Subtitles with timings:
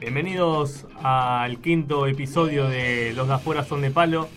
[0.00, 4.28] Bienvenidos al quinto episodio de Los de afuera son de palo.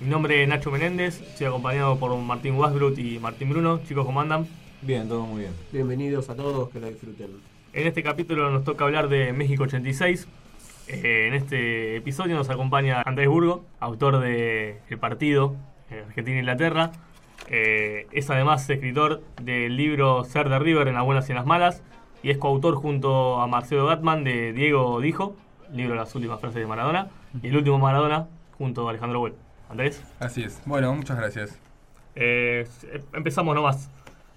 [0.00, 3.80] Mi nombre es Nacho Menéndez, estoy acompañado por Martín Wasbrut y Martín Bruno.
[3.86, 4.48] Chicos, ¿cómo andan?
[4.82, 5.52] Bien, todo muy bien.
[5.70, 7.28] Bienvenidos a todos, que lo disfruten.
[7.72, 10.26] En este capítulo nos toca hablar de México 86.
[10.88, 15.54] Eh, en este episodio nos acompaña Andrés Burgo, autor de El Partido,
[15.92, 16.90] eh, Argentina-Inglaterra.
[17.50, 21.46] Eh, es además escritor del libro Ser de River en las buenas y en las
[21.46, 21.84] malas
[22.24, 25.36] y es coautor junto a Marcelo Gatman de Diego Dijo,
[25.70, 27.08] libro Las últimas frases de Maradona,
[27.42, 29.34] y El último Maradona junto a Alejandro Well.
[29.68, 30.02] Andrés.
[30.20, 30.62] Así es.
[30.64, 31.60] Bueno, muchas gracias.
[32.14, 32.66] Eh,
[33.12, 33.90] empezamos nomás.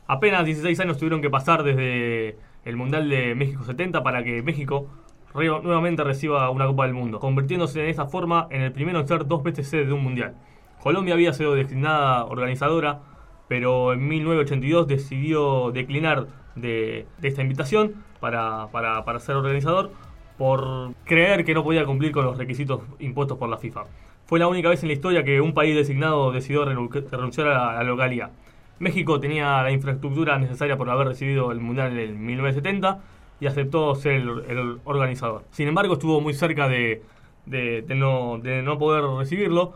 [0.05, 4.87] Apenas 16 años tuvieron que pasar desde el Mundial de México 70 para que México
[5.33, 9.25] nuevamente reciba una Copa del Mundo, convirtiéndose en esa forma en el primero en ser
[9.27, 10.35] dos veces sede de un Mundial.
[10.83, 12.99] Colombia había sido designada organizadora,
[13.47, 16.27] pero en 1982 decidió declinar
[16.61, 19.91] de, esta invitación para, para, ser organizador
[20.37, 23.83] por creer que no podía cumplir con los requisitos impuestos por la FIFA.
[24.25, 27.83] Fue la única vez en la historia que un país designado decidió renunciar a la
[27.83, 28.31] localidad.
[28.79, 32.99] México tenía la infraestructura necesaria por haber recibido el Mundial en 1970
[33.39, 35.43] y aceptó ser el, organizador.
[35.51, 37.01] Sin embargo, estuvo muy cerca de,
[37.45, 39.73] de, no, de no poder recibirlo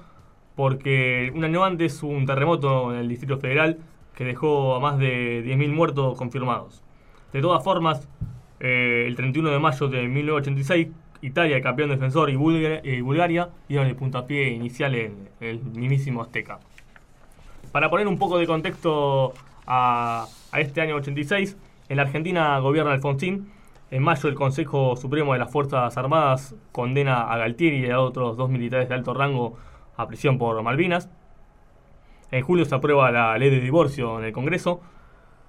[0.56, 3.80] porque un año antes un terremoto en el Distrito Federal
[4.16, 6.84] que dejó a más de 10.000 muertos confirmados.
[7.34, 8.08] De todas formas,
[8.60, 10.90] eh, el 31 de mayo de 1986,
[11.22, 16.60] Italia, campeón defensor, y Bulgaria, dieron el puntapié inicial en el mismísimo Azteca.
[17.72, 19.34] Para poner un poco de contexto
[19.66, 21.58] a, este año 86,
[21.90, 23.52] en la Argentina gobierna Alfonsín.
[23.92, 28.38] En mayo el Consejo Supremo de las Fuerzas Armadas condena a Galtieri y a otros
[28.38, 29.58] dos militares de alto rango
[29.98, 31.10] a prisión por Malvinas.
[32.32, 34.82] En julio se aprueba la ley de divorcio en el Congreso.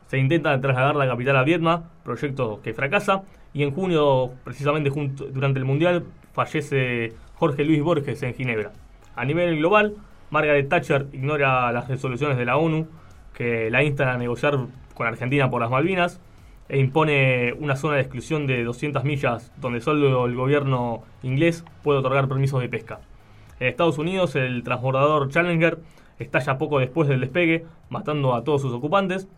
[0.09, 3.23] Se intenta trasladar la capital a Vietnam, proyecto que fracasa.
[3.55, 8.73] Y en junio, precisamente durante el Mundial, fallece Jorge Luis Borges en Ginebra.
[9.15, 9.95] A nivel global,
[10.31, 12.89] Margaret Thatcher ignora las resoluciones de la ONU
[13.35, 14.59] que la instan a negociar
[14.95, 16.21] con Argentina por las Malvinas
[16.69, 22.01] e impone una zona de exclusión de 200 millas donde solo el gobierno inglés puede
[22.01, 23.01] otorgar permisos de pesca.
[23.61, 25.79] En Estados Unidos, el transbordador Challenger
[26.23, 29.29] estalla poco después del despegue, matando a todos sus ocupantes.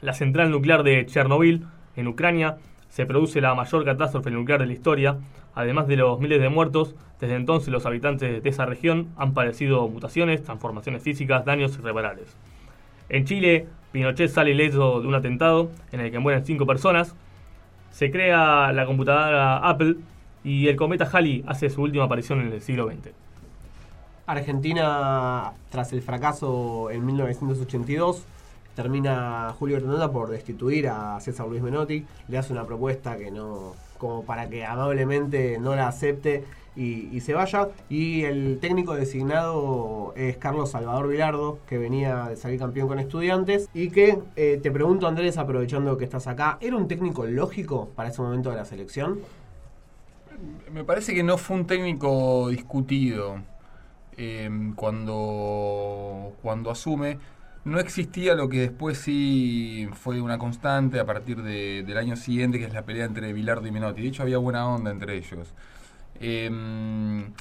[0.00, 2.58] La central nuclear de Chernobyl, en Ucrania,
[2.88, 5.16] se produce la mayor catástrofe nuclear de la historia.
[5.54, 9.86] Además de los miles de muertos, desde entonces los habitantes de esa región han padecido
[9.88, 12.36] mutaciones, transformaciones físicas, daños irreparables.
[13.08, 17.14] En Chile, Pinochet sale ileso de un atentado en el que mueren cinco personas.
[17.90, 19.96] Se crea la computadora Apple
[20.42, 23.21] y el cometa Halley hace su última aparición en el siglo XX.
[24.26, 28.22] Argentina, tras el fracaso en 1982,
[28.74, 33.74] termina Julio Rondona por destituir a César Luis Menotti, le hace una propuesta que no,
[33.98, 36.44] como para que amablemente no la acepte
[36.74, 37.68] y, se vaya.
[37.90, 43.68] Y el técnico designado es Carlos Salvador Vilardo, que venía de salir campeón con estudiantes.
[43.74, 48.08] Y que eh, te pregunto, Andrés, aprovechando que estás acá, ¿era un técnico lógico para
[48.08, 49.20] ese momento de la selección?
[50.72, 53.36] Me parece que no fue un técnico discutido.
[54.16, 57.18] Em, cuando, cuando asume,
[57.64, 62.66] no existía lo que después sí fue una constante a partir del año siguiente, que
[62.66, 64.02] es la pelea entre Bilardo y Menotti.
[64.02, 65.54] De hecho, había buena onda entre ellos.
[66.20, 67.32] Em,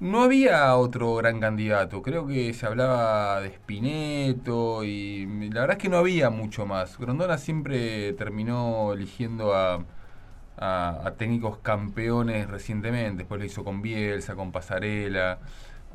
[0.00, 2.02] no había otro gran candidato.
[2.02, 6.98] Creo que se hablaba de Spineto y la verdad es que no había mucho más.
[6.98, 9.84] Grondona siempre terminó eligiendo a,
[10.56, 13.18] a técnicos campeones recientemente.
[13.18, 15.38] Después lo hizo con Bielsa, con Pasarela.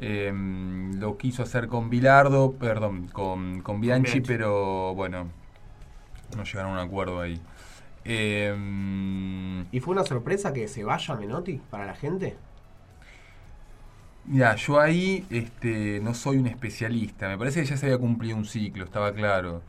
[0.02, 5.28] Em, lo quiso hacer con Bilardo, perdón, con, con Bianchi, pero bueno,
[6.38, 7.40] no llegaron a un acuerdo ahí.
[8.06, 12.38] Em, ¿Y fue una sorpresa que se vaya Menotti para la gente?
[14.26, 17.28] Mira, yo ahí este, no soy un especialista.
[17.28, 19.62] Me parece que ya se había cumplido un ciclo, estaba claro.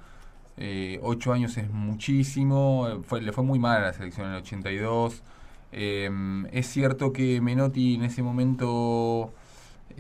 [0.57, 3.03] Eh, ocho años es muchísimo.
[3.05, 5.23] Fue, le fue muy mal a la selección en el 82.
[5.73, 9.33] Em, es cierto que Menotti en ese momento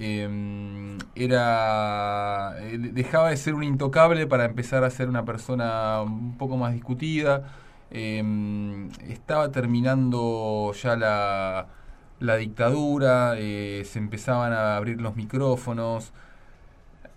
[0.03, 6.39] Em, era eh, dejaba de ser un intocable para empezar a ser una persona un
[6.39, 7.53] poco más discutida.
[7.91, 11.67] Em, estaba terminando ya la,
[12.21, 16.13] la dictadura, eh, se empezaban a abrir los micrófonos.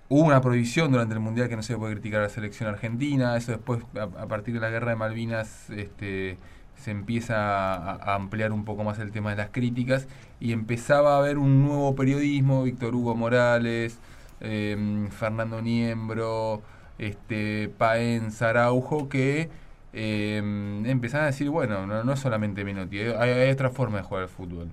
[0.10, 3.38] Hubo una prohibición durante el Mundial que no se puede criticar a la selección argentina.
[3.38, 6.38] Eso después, a, partir de la guerra de Malvinas, este,
[6.84, 10.08] se empieza a, ampliar un poco más el tema de las críticas
[10.40, 13.98] y empezaba a haber un nuevo periodismo, Víctor Hugo Morales,
[14.42, 16.62] em, Fernando Niembro,
[16.98, 19.50] este, Paen Araujo, que
[19.94, 20.38] eh,
[20.86, 24.24] empezaron a decir, bueno, no, no es solamente Menotti, hay, hay otra forma de jugar
[24.24, 24.68] al fútbol.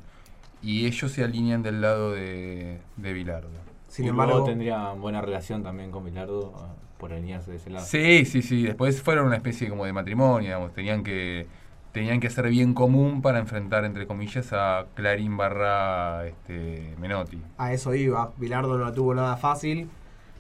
[0.63, 3.49] Y ellos se alinean del lado de, de Bilardo.
[3.89, 7.87] Sin embargo, luego tendrían buena relación también con Bilardo ah, por alinearse de ese lado.
[7.87, 8.65] Sí, sí, sí.
[8.65, 10.73] Después fueron una especie como de matrimonio, digamos.
[10.73, 11.47] Tenían que
[11.93, 17.43] tenían que ser bien común para enfrentar, entre comillas, a Clarín barra este, Menotti.
[17.59, 18.33] a eso iba.
[18.37, 19.91] Bilardo no la tuvo nada fácil.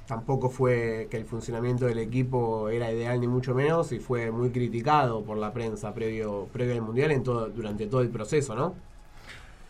[0.06, 4.50] Tampoco fue que el funcionamiento del equipo era ideal ni mucho menos y fue muy
[4.50, 8.74] criticado por la prensa previo, previo al mundial en todo, durante todo el proceso, ¿no?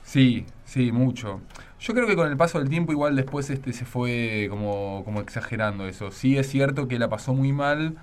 [0.03, 1.41] Sí, sí, mucho.
[1.79, 5.21] Yo creo que con el paso del tiempo igual después este se fue como, como
[5.21, 6.11] exagerando eso.
[6.11, 7.97] Sí es cierto que la pasó muy mal,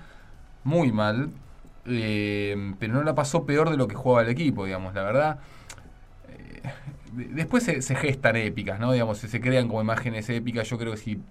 [0.64, 1.30] muy mal,
[1.88, 5.40] eh, pero no la pasó peor de lo que jugaba el equipo, digamos, la verdad.
[6.28, 6.62] Eh,
[7.12, 8.92] de- después se, gestan épicas, ¿no?
[8.92, 10.68] Digamos, se, crean como imágenes épicas.
[10.68, 11.22] Yo creo que si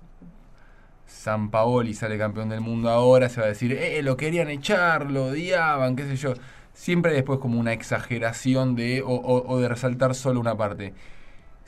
[1.06, 5.10] San Paoli sale campeón del mundo ahora, se va a decir, eh, lo querían echar,
[5.12, 6.34] lo odiaban, qué sé yo.
[6.74, 10.94] Siempre después como una exageración de, o de resaltar solo una parte.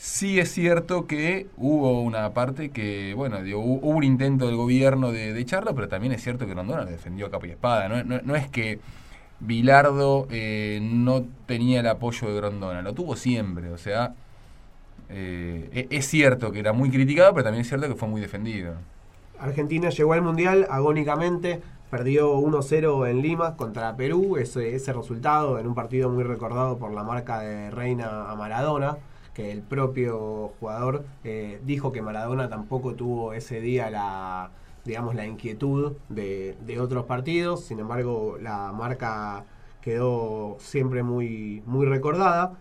[0.01, 5.38] Sí es cierto que hubo una parte que, bueno, hubo un intento del gobierno de,
[5.38, 7.90] echarlo, pero también es cierto que Rondona lo defendió a capa y espada.
[7.90, 8.80] No, no- no es que
[9.42, 13.72] Bilardo eh, no tenía el apoyo de Grondona, lo tuvo siempre.
[13.72, 14.16] O sea,
[15.10, 18.22] eh, e- es cierto que era muy criticado, pero también es cierto que fue muy
[18.22, 18.75] defendido.
[19.40, 25.68] Argentina llegó al Mundial agónicamente, perdió 1-0 en Lima contra Perú, ese, ese resultado en
[25.68, 28.98] un partido muy recordado por la marca de Reina a Maradona,
[29.34, 34.52] que el propio jugador eh, dijo que Maradona tampoco tuvo ese día la
[34.86, 39.46] digamos la inquietud de, otros partidos, sin embargo la marca
[39.81, 42.58] quedó siempre muy, muy recordada.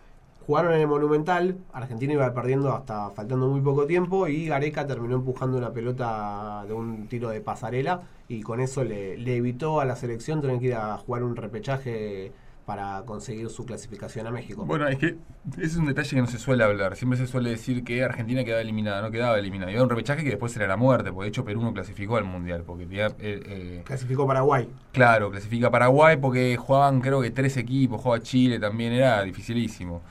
[0.46, 5.16] Jugaron en el Monumental, Argentina iba perdiendo hasta faltando muy poco tiempo y Gareca terminó
[5.16, 9.84] empujando una pelota de un tiro de pasarela y con eso le, le evitó a
[9.84, 12.32] la selección tener que ir a jugar un repechaje
[12.68, 14.66] para conseguir su clasificación a México.
[14.66, 15.16] Bueno, es que
[15.56, 16.96] ese es un detalle que no se suele hablar.
[16.96, 19.72] Siempre se suele decir que Argentina quedaba eliminada, no quedaba eliminada.
[19.72, 22.18] Iba a un repechaje que después era la muerte, porque de hecho Perú no clasificó
[22.18, 24.68] al Mundial, porque tenía, eh, eh, Clasificó Paraguay.
[24.92, 30.02] Claro, clasifica Paraguay porque jugaban creo que tres equipos, jugaba Chile también, era dificilísimo.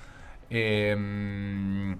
[0.49, 1.95] Eh,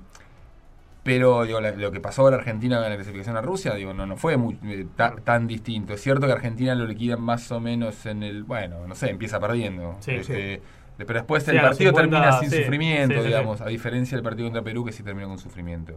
[1.08, 4.06] pero digo, la- lo que pasó ahora Argentina en la clasificación a Rusia, digo, no,
[4.06, 5.94] no fue muy, eh, ta- tan distinto.
[5.94, 9.40] Es cierto que Argentina lo liquidan más o menos en el, bueno, no sé, empieza
[9.40, 9.96] perdiendo.
[10.02, 10.62] Sí, Este,
[10.98, 13.28] Pero después Sí, el a partido 50, termina sin sí, sufrimiento, sí, sí, sí.
[13.30, 15.94] digamos, a diferencia del partido contra Perú que sí terminó con sufrimiento.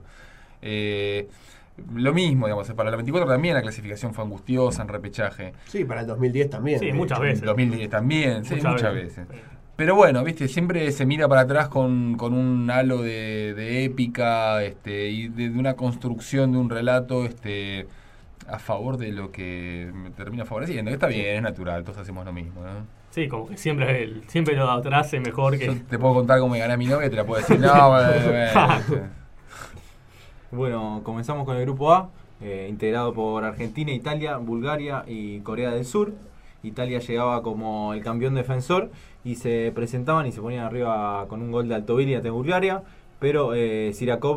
[0.62, 1.26] Eh,
[1.96, 5.54] lo mismo, digamos, para la 24 también la clasificación fue angustiosa en repechaje.
[5.66, 6.78] Sí, para el 2010 también.
[6.78, 7.40] Sí, muchas veces.
[7.40, 9.26] En 2010 también, sí, muchas, Muchas veces.
[9.28, 9.44] veces.
[9.80, 14.62] Pero bueno, viste, siempre se mira para atrás con, con un halo de, de épica
[14.62, 17.86] este, y de, de una construcción de un relato este,
[18.46, 20.90] a favor de lo que me termina favoreciendo.
[20.90, 22.60] Está bien, es natural, todos hacemos lo mismo.
[22.60, 22.68] ¿no?
[23.10, 25.64] Sí, como que siempre, el- siempre lo de atrás es mejor que.
[25.68, 27.58] Yo te puedo contar cómo me gané a mi novia y te la puedo decir,
[27.58, 29.04] no, bueno, bueno.
[30.50, 32.10] Bueno, comenzamos con el grupo A,
[32.42, 36.12] eh, integrado por Argentina, Italia, Bulgaria y Corea del Sur.
[36.62, 38.90] Italia llegaba como el campeón defensor
[39.24, 42.82] y se presentaban y se ponían arriba con un gol de Altovili ante Bulgaria,
[43.18, 43.92] pero eh,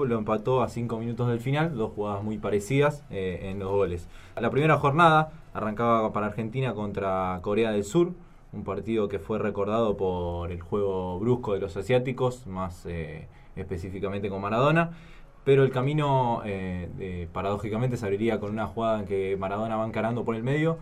[0.07, 4.07] lo empató a 5 minutos del final, dos jugadas muy parecidas eh, en los goles.
[4.35, 8.11] La primera jornada arrancaba para Argentina contra Corea del Sur,
[8.51, 14.29] un partido que fue recordado por el juego brusco de los asiáticos, más eh, específicamente
[14.29, 14.91] con Maradona.
[15.45, 20.23] Pero el camino, eh, paradójicamente, se abriría con una jugada en que Maradona va encarando
[20.23, 20.77] por el medio,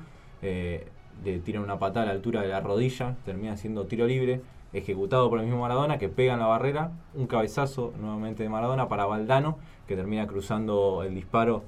[1.23, 4.41] le tiran una patada a la altura de la rodilla, termina siendo tiro libre,
[4.73, 8.87] ejecutado por el mismo Maradona, que pega en la barrera, un cabezazo nuevamente de Maradona
[8.87, 11.63] para Valdano, que termina cruzando el disparo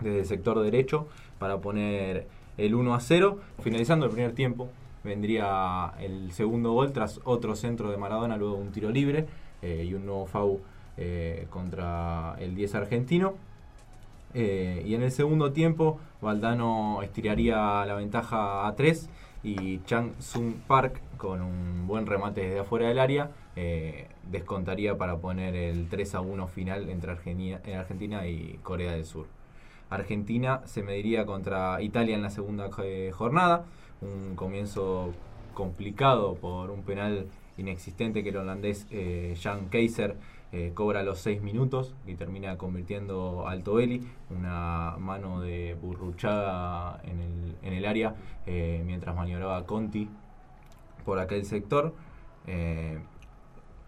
[0.00, 1.06] desde el sector derecho
[1.38, 2.26] para poner
[2.58, 3.38] el 1 a 0.
[3.62, 4.68] Finalizando el primer tiempo,
[5.04, 9.26] vendría el segundo gol tras otro centro de Maradona, luego un tiro libre
[9.62, 10.60] eh, y un nuevo FAU
[10.96, 13.34] eh, contra el 10 argentino.
[14.38, 19.08] Eh, y en el segundo tiempo, Valdano estiraría la ventaja a 3
[19.42, 25.16] y Chang Sung Park, con un buen remate desde afuera del área, eh, descontaría para
[25.16, 29.26] poner el 3 a 1 final entre eh, Argentina y Corea del Sur.
[29.88, 32.68] Argentina se mediría contra Italia en la segunda
[33.12, 33.64] jornada,
[34.02, 35.14] un comienzo
[35.54, 37.26] complicado por un penal
[37.56, 38.86] inexistente que el holandés
[39.40, 40.16] Jan Keiser
[40.52, 47.74] eh, cobra los 6 minutos y termina convirtiendo al Tobeli, una mano de burruchada en
[47.74, 48.14] el, área
[48.46, 50.08] eh, mientras maniobraba Conti
[51.04, 51.94] por aquel sector.
[52.46, 52.98] Eh,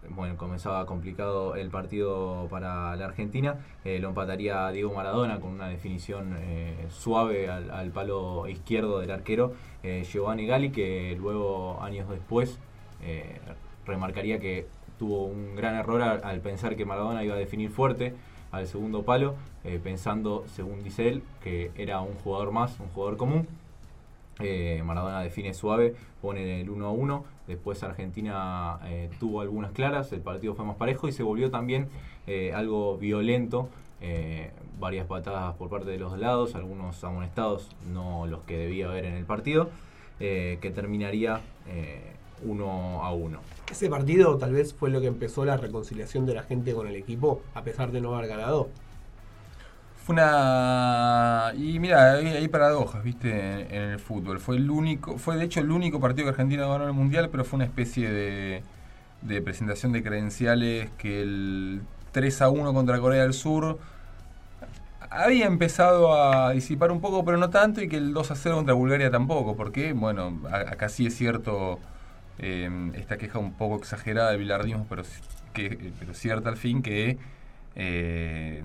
[0.09, 6.37] bueno, comenzaba complicado el partido para la Argentina, lo empataría Diego Maradona con una definición
[6.87, 12.59] suave al, al palo izquierdo del arquero eh, Giovanni Gali, que luego, años después,
[13.85, 14.67] remarcaría que
[14.99, 18.13] tuvo un gran error al, pensar que Maradona iba a definir fuerte
[18.51, 23.17] al segundo palo, eh, pensando, según dice él, que era un jugador más, un jugador
[23.17, 23.47] común.
[24.39, 27.25] Eh, Maradona define suave, pone el 1 a 1.
[27.47, 31.87] Después Argentina eh, tuvo algunas claras, el partido fue más parejo y se volvió también
[32.53, 33.69] algo violento.
[34.79, 39.05] varias patadas por parte de los dos lados, algunos amonestados, no los que debía haber
[39.05, 39.69] en el partido,
[40.19, 41.41] que terminaría
[42.43, 43.39] 1 a 1.
[43.71, 46.95] Ese partido tal vez fue lo que empezó la reconciliación de la gente con el
[46.95, 48.69] equipo, a pesar de no haber ganado.
[50.05, 51.51] Fue una.
[51.55, 54.39] Y mira, hay, hay paradojas, viste, en, en el fútbol.
[54.39, 57.29] Fue el único, fue de hecho el único partido que Argentina ganó en el mundial,
[57.29, 58.63] pero fue una especie de,
[59.21, 61.81] de presentación de credenciales que el
[62.11, 63.77] 3 a 1 contra Corea del Sur
[65.09, 68.55] había empezado a disipar un poco, pero no tanto, y que el 2 a 0
[68.57, 71.79] contra Bulgaria tampoco, porque, bueno, acá sí es cierto
[72.39, 75.03] eh, esta queja un poco exagerada de bilardismo, pero,
[75.53, 77.17] que, pero cierta al fin, que
[77.75, 78.63] eh,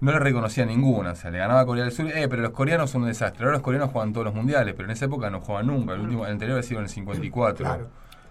[0.00, 1.12] no le reconocía ninguna.
[1.12, 3.44] O sea, le ganaba a Corea del Sur, eh, pero los coreanos son un desastre.
[3.44, 5.94] Ahora los coreanos juegan todos los mundiales, pero en esa época no jugaban nunca.
[5.94, 7.64] El, último, el anterior ha sido en el 54.
[7.64, 7.88] Claro.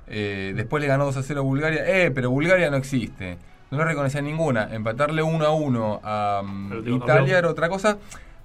[0.07, 3.37] Eh, después le ganó 2 a 0 a Bulgaria, eh, pero Bulgaria no existe.
[3.71, 4.73] No le reconocía ninguna.
[4.73, 7.97] Empatarle 1 a 1 a um, último Italia era otra cosa.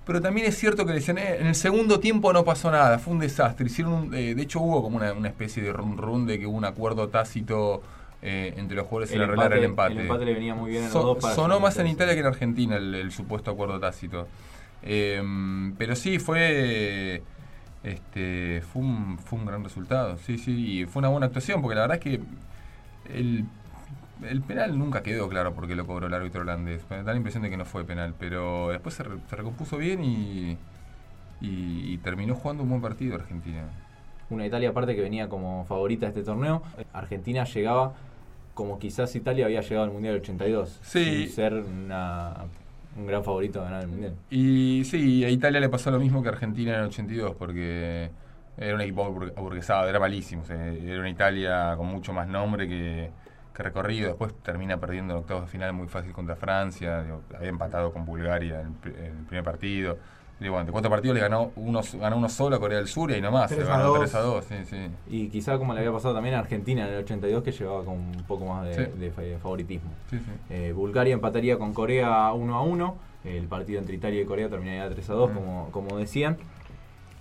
[0.09, 3.67] Pero también es cierto que en el segundo tiempo no pasó nada, fue un desastre.
[3.67, 6.47] Hicieron un- eh, de hecho, hubo como una, una especie de run run de que
[6.47, 7.83] hubo un acuerdo tácito
[8.23, 9.93] eh, entre los jugadores en arreglar el empate.
[9.93, 11.87] el empate le venía muy bien a los So- dos para sonó más en.
[11.89, 14.27] Italia que en Argentina el, el supuesto acuerdo tácito.
[14.83, 15.23] Eh,
[15.77, 17.23] pero sí, fue
[17.85, 20.17] este fue un, fue un gran resultado.
[20.27, 22.21] Sí, sí, y fue una buena actuación, porque la verdad es que
[23.15, 23.45] el,
[24.23, 26.85] el penal nunca quedó claro porque lo cobró el árbitro holandés.
[26.91, 29.77] Me da la impresión de que no fue penal, pero después se, re- se recompuso
[29.77, 30.57] bien y,
[31.41, 33.65] y, y terminó jugando un buen partido Argentina.
[34.31, 36.63] Una Italia aparte que venía como favorita a este torneo.
[36.93, 37.95] Argentina llegaba
[38.55, 40.81] como quizás Italia había llegado al Mundial 82.
[40.83, 41.05] Sí.
[41.27, 42.35] Sin ser una-
[42.97, 44.15] un gran favorito a ganar el Mundial.
[44.31, 48.11] Y sí, a Italia le pasó lo mismo que a Argentina en el 82, porque
[48.57, 50.43] era un equipo abur- aburguesado, era malísimo.
[50.43, 53.11] o sea, era una Italia con mucho más nombre que,
[53.59, 54.09] que recorrido.
[54.09, 57.03] Después termina perdiendo en octavos de final muy fácil contra Francia.
[57.03, 59.99] digo, había empatado con Bulgaria en el, pri- en el primer partido.
[60.41, 63.11] Digo, bueno, de cuatro partidos le ganó uno, ganó uno solo a Corea del Sur
[63.11, 63.49] y ahí nomás.
[63.51, 63.99] Se 3 a ganó 2.
[63.99, 64.45] 3 a 2.
[64.45, 64.77] Sí, sí.
[65.09, 67.95] Y quizá como le había pasado también a Argentina en el 82 que llevaba con
[67.95, 68.93] un poco más de, Sí.
[69.01, 69.91] de fa- de favoritismo.
[70.09, 70.31] sí, sí.
[70.51, 72.97] Eh, Bulgaria empataría con Corea 1 a 1.
[73.25, 75.35] El partido entre Italia y Corea terminaría 3 a 2, Mm.
[75.35, 76.37] como, como decían.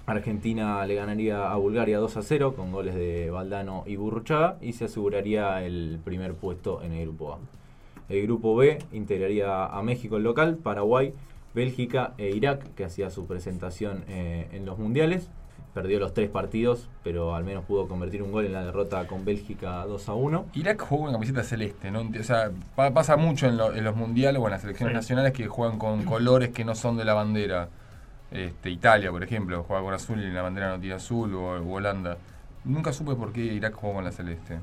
[0.08, 4.72] Argentina le ganaría a Bulgaria 2 a 0 con goles de Valdano y Burruchaga y
[4.74, 7.38] se aseguraría el primer puesto en el grupo A.
[8.08, 11.14] El grupo B integraría a México el local, Paraguay,
[11.54, 15.30] Bélgica e Irak, que hacía su presentación eh, en los mundiales.
[15.74, 19.26] Perdió los tres partidos, pero al menos pudo convertir un gol en la derrota con
[19.26, 20.46] Bélgica 2 a 1.
[20.54, 22.00] Irak juega con camiseta celeste, ¿no?
[22.18, 24.96] O sea, pa- pasa mucho en, lo- en los mundiales o en las selecciones Sí.
[24.96, 27.68] nacionales que juegan con colores que no son de la bandera.
[28.32, 32.18] Este, Italia, por ejemplo, juega con azul y la bandera no tiene azul, o, Holanda.
[32.66, 34.60] Nunca supe por qué Irak jugó con la celeste.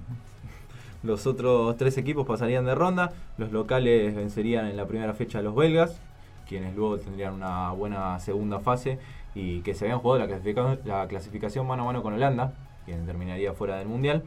[1.03, 3.13] Los otros tres equipos pasarían de ronda.
[3.39, 6.01] Los locales vencerían en la primera fecha a los belgas,
[6.49, 8.99] quienes luego tendrían una buena segunda fase
[9.35, 10.27] y que se habían jugado
[10.85, 12.53] la clasificación mano a mano con Holanda,
[12.85, 14.23] quien terminaría fuera del Mundial.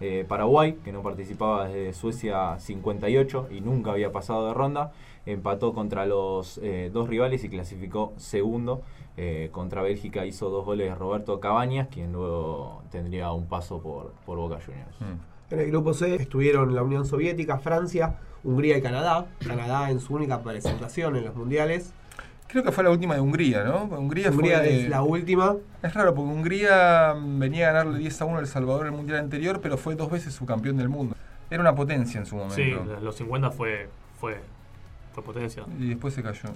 [0.00, 4.92] Eh, Paraguay, que no participaba desde Suecia 58 y nunca había pasado de ronda,
[5.24, 8.82] empató contra los eh, dos rivales y clasificó segundo.
[9.16, 14.38] Eh, contra Bélgica hizo dos goles Roberto Cabañas, quien luego tendría un paso por, por
[14.38, 15.00] Boca Juniors.
[15.00, 15.54] Mm.
[15.54, 19.26] En el grupo C estuvieron la Unión Soviética, Francia, Hungría y Canadá.
[19.46, 21.92] Canadá en su única presentación en los mundiales.
[22.48, 23.84] Creo que fue la última de Hungría, ¿no?
[23.84, 25.56] Hungría, Hungría fue, es la última.
[25.82, 28.92] Es raro porque Hungría mm, venía a ganarle 10 a 1 a El Salvador en
[28.92, 31.16] el mundial anterior, pero fue dos veces su campeón del mundo.
[31.50, 32.54] Era una potencia en su momento.
[32.56, 32.72] Sí,
[33.02, 33.88] los 50 fue,
[34.20, 34.38] fue,
[35.12, 35.64] fue potencia.
[35.78, 36.50] Y después se cayó.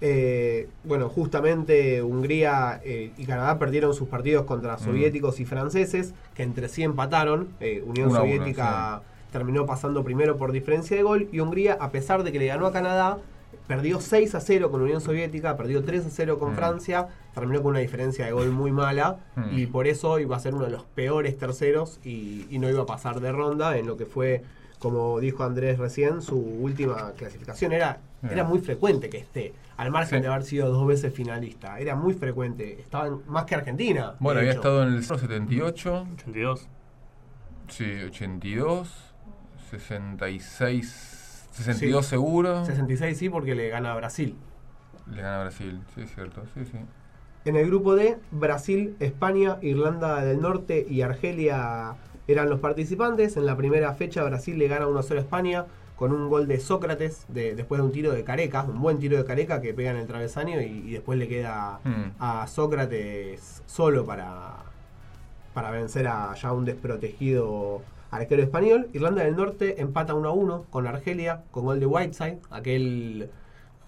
[0.00, 4.80] Eh, bueno, justamente Hungría eh, y Canadá perdieron sus partidos contra Mm.
[4.80, 7.48] soviéticos y franceses, que entre sí empataron.
[7.60, 12.32] Eh, Unión Soviética terminó pasando primero por diferencia de gol y Hungría, a pesar de
[12.32, 13.18] que le ganó a Canadá,
[13.66, 16.56] perdió 6 a 0 con Unión Soviética, perdió 3 a 0 con Mm.
[16.56, 19.58] Francia, terminó con una diferencia de gol muy mala Mm.
[19.58, 22.82] y por eso iba a ser uno de los peores terceros y, y no iba
[22.82, 24.42] a pasar de ronda en lo que fue,
[24.78, 27.72] como dijo Andrés recién, su última clasificación.
[27.72, 30.22] Era, era muy frecuente que esté, al margen Sí.
[30.22, 31.78] de haber sido dos veces finalista.
[31.78, 34.14] Era muy frecuente, estaban más que Argentina.
[34.20, 34.60] Bueno, había hecho.
[34.60, 36.68] estado en el 78, 82.
[37.68, 38.88] sí, 82,
[39.70, 41.11] 66,
[41.52, 42.64] 62 seguro.
[42.64, 44.36] 66 sí, porque le gana a Brasil.
[45.10, 46.78] Le gana a Brasil, sí, es cierto, sí, sí.
[47.44, 51.96] En el grupo D, Brasil, España, Irlanda del Norte y Argelia
[52.28, 53.36] eran los participantes.
[53.36, 55.66] En la primera fecha, Brasil le gana 1-0 a España
[55.96, 59.16] con un gol de Sócrates de, después de un tiro de Careca, un buen tiro
[59.18, 62.12] de Careca que pega en el travesaño y, y después le queda Hmm.
[62.20, 64.54] a Sócrates solo para,
[65.52, 67.82] para vencer a ya un desprotegido
[68.12, 68.88] arquero español.
[68.92, 73.30] Irlanda del Norte empata 1 a 1 con Argelia, con gol de Whiteside, aquel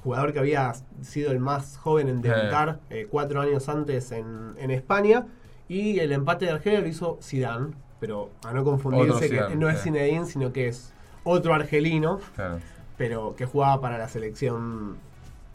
[0.03, 4.71] jugador que había sido el más joven en debutar eh, cuatro años antes en, en
[4.71, 5.27] España.
[5.69, 7.69] Y el empate de Argelia lo hizo Zidane,
[8.01, 9.83] pero a no confundirse que no es.
[9.83, 12.59] Zinedine, sino que es otro argelino Claro.
[12.99, 14.97] pero que jugaba para la selección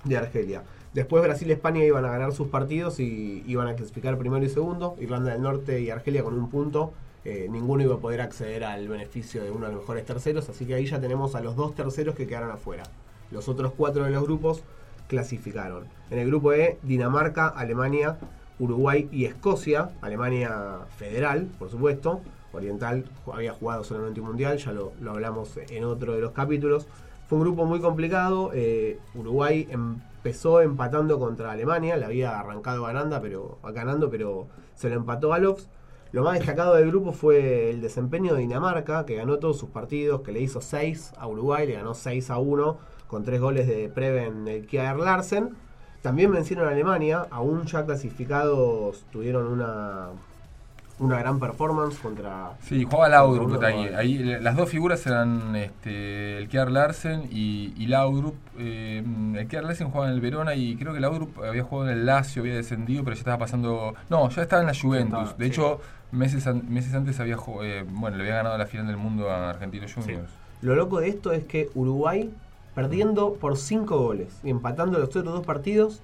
[0.03, 0.63] de Argelia.
[0.93, 4.49] Después Brasil y España iban a ganar sus partidos y iban a clasificar primero y
[4.49, 4.95] segundo.
[4.99, 6.91] Irlanda del Norte y Argelia con un punto.
[7.25, 10.65] Eh, ninguno iba a poder acceder al beneficio de uno de los mejores terceros, así
[10.65, 12.83] que ahí ya tenemos a los dos terceros que quedaron afuera.
[13.31, 14.63] Los otros cuatro de los grupos
[15.07, 15.85] clasificaron.
[16.09, 18.17] En el grupo E, Dinamarca, Alemania,
[18.57, 19.89] Uruguay y Escocia.
[20.01, 22.21] Alemania federal, por supuesto.
[22.51, 26.87] Oriental había jugado solamente un mundial, ya lo, lo hablamos en otro de los capítulos.
[27.27, 28.51] Fue un grupo muy complicado.
[28.53, 34.95] eh, Uruguay empezó empatando contra Alemania, la había arrancado ganando, pero, ganando, pero se lo
[34.95, 35.69] empató Alofs.
[36.11, 40.21] Lo más destacado del grupo fue el desempeño de Dinamarca, que ganó todos sus partidos,
[40.21, 43.89] que le hizo 6 a Uruguay, le ganó 6 a 1, con tres goles de
[43.89, 45.55] Preben el Kjaer Larsen.
[46.01, 50.07] También vencieron a Alemania, aún ya clasificados tuvieron una,
[50.99, 52.51] una gran performance contra...
[52.61, 53.79] Sí, jugaba Laudrup Contra ahí.
[53.85, 53.93] Uruguay.
[53.95, 54.37] ahí.
[54.41, 58.35] Las dos figuras eran este, el Kjær Larsen y, y Laudrup.
[58.57, 59.03] Eh,
[59.35, 62.05] el Kjær Larsen jugaba en el Verona y creo que Laudrup había jugado en el
[62.05, 63.93] Lazio, había descendido, pero ya estaba pasando...
[64.09, 65.37] No, ya estaba en la Juventus.
[65.37, 65.61] de sí.
[66.11, 69.49] Meses, an- meses antes había eh, bueno, le había ganado la final del mundo a
[69.49, 70.29] Argentinos Juniors.
[70.61, 72.29] Lo loco de esto es que Uruguay,
[72.75, 76.01] perdiendo por 5 goles y empatando los otros dos partidos,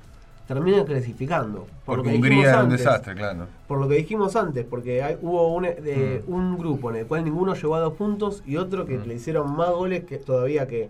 [0.47, 1.62] termina clasificando.
[1.85, 3.48] Por Porque que Hungría era un desastre, claro.
[3.68, 6.31] Por lo que dijimos antes, porque hay- hubo un, de- Mm.
[6.33, 9.07] un grupo en el cual ninguno llegó a dos puntos y otro que Mm.
[9.07, 10.89] le hicieron más goles que todavía que.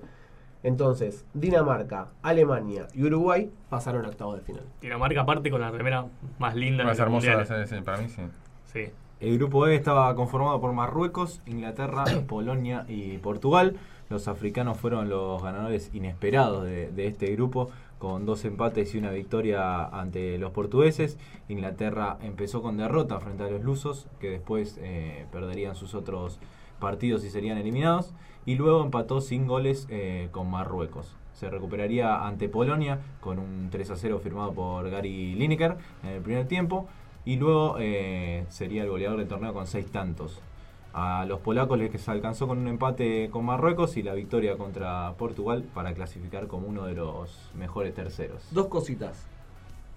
[0.63, 4.63] Entonces, Dinamarca, Alemania y Uruguay pasaron a octavos de final.
[4.81, 6.05] Dinamarca aparte con la remera
[6.39, 7.45] más linda Más hermosa,
[7.85, 8.21] para mí sí.
[8.73, 8.85] Sí.
[9.25, 13.75] El grupo E estaba conformado por Marruecos, Inglaterra, Polonia y Portugal.
[14.07, 19.83] Los africanos fueron los ganadores inesperados de, este grupo, con dos empates y una victoria
[19.83, 21.17] ante los portugueses.
[21.49, 26.37] Inglaterra empezó con derrota frente a los lusos, que después eh, perderían sus otros
[26.79, 28.13] partidos y serían eliminados.
[28.45, 31.15] Y luego empató sin goles eh, con Marruecos.
[31.33, 36.21] Se recuperaría ante Polonia con un 3 a 0 firmado por Gary Lineker en el
[36.21, 36.87] primer tiempo.
[37.25, 40.39] Y luego eh, sería el goleador del torneo con seis tantos.
[40.93, 45.63] A los polacos les alcanzó con un empate con Marruecos y la victoria contra Portugal
[45.73, 48.41] para clasificar como uno de los mejores terceros.
[48.51, 49.25] Dos cositas.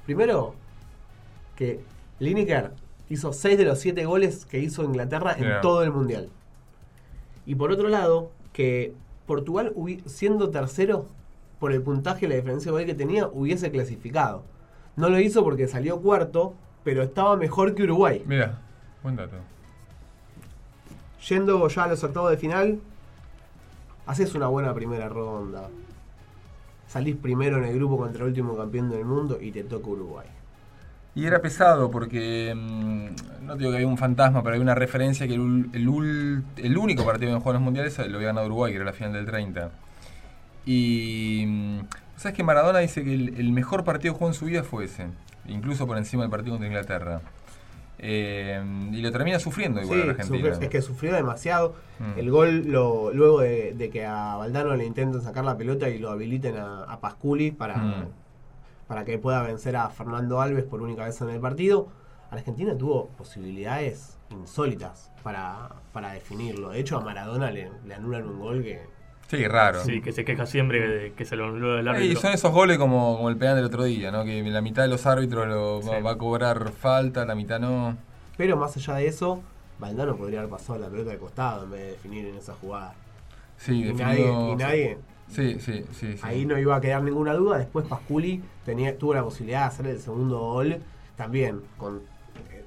[0.06, 0.54] Primero,
[1.54, 1.80] que
[2.18, 2.72] Lineker
[3.10, 5.60] hizo 6 de los 7 goles que hizo Inglaterra en Yeah.
[5.60, 6.30] todo el mundial.
[7.46, 8.92] Y por otro lado, que
[9.26, 9.72] Portugal,
[10.06, 11.06] siendo tercero,
[11.60, 14.42] por el puntaje y la diferencia de gol que tenía, hubiese clasificado.
[14.96, 16.54] No lo hizo porque salió cuarto,
[16.88, 18.22] pero estaba mejor que Uruguay.
[18.24, 18.56] Mira,
[19.02, 19.36] buen dato.
[21.28, 22.80] Yendo ya a los octavos de final,
[24.06, 25.68] haces una buena primera ronda.
[26.86, 30.26] Salís primero en el grupo contra el último campeón del mundo y te toca Uruguay.
[31.14, 35.28] Y era pesado porque, mm, no digo que había un fantasma, pero había una referencia
[35.28, 38.86] que el, el, el único partido en Juegos Mundiales lo había ganado Uruguay, que era
[38.86, 39.72] la final del 30.
[40.64, 41.80] Y, mm,
[42.16, 44.86] ¿sabes que Maradona dice que el, el mejor partido que jugó en su vida fue
[44.86, 45.08] ese?
[45.48, 47.20] Incluso por encima del partido contra Inglaterra.
[48.00, 50.38] Eh, y lo termina sufriendo igual Sí, a Argentina.
[50.50, 51.74] sufrió- es que sufrió demasiado.
[51.98, 52.18] Mm.
[52.18, 55.98] El gol, lo, luego de, de que a Valdano le intenten sacar la pelota y
[55.98, 58.06] lo habiliten a, a Pasculi para, Mm.
[58.86, 61.88] para que pueda vencer a Fernando Alves por única vez en el partido,
[62.30, 66.68] Argentina tuvo posibilidades insólitas para, para definirlo.
[66.70, 68.80] De hecho, a Maradona le, le anulan un gol que...
[69.28, 69.84] Sí, raro.
[69.84, 72.20] Sí, que se queja siempre que se lo anuló el Y árbitro.
[72.20, 74.24] son esos goles como, como el penal del otro día, ¿no?
[74.24, 76.02] Que la mitad de los árbitros lo, va, Sí.
[76.02, 77.96] va a cobrar falta, la mitad no.
[78.36, 79.40] Pero más allá de eso,
[79.78, 82.94] Valdano podría haber pasado la pelota de costado en vez de definir en esa jugada.
[83.58, 86.14] Sí, Y nadie, y nadie Sí, sí, sí.
[86.16, 86.20] sí.
[86.22, 87.58] Ahí no iba a quedar ninguna duda.
[87.58, 90.78] Después Pasculi tenía, tuvo la posibilidad de hacer el segundo gol
[91.16, 91.96] también con
[92.50, 92.64] eh,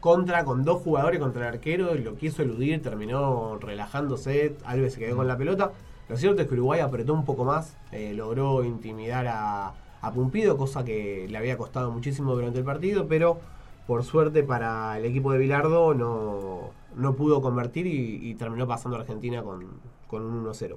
[0.00, 5.00] contra con dos jugadores contra el arquero y lo quiso eludir, terminó relajándose, Alves se
[5.00, 5.72] quedó con la pelota.
[6.08, 10.56] Lo cierto es que Uruguay apretó un poco más, eh, logró intimidar a, a Pumpido,
[10.56, 13.40] cosa que le había costado muchísimo durante el partido, pero
[13.86, 19.00] por suerte para el equipo de Bilardo no, no pudo convertir y, terminó pasando a
[19.00, 20.76] Argentina con, con un 1-0.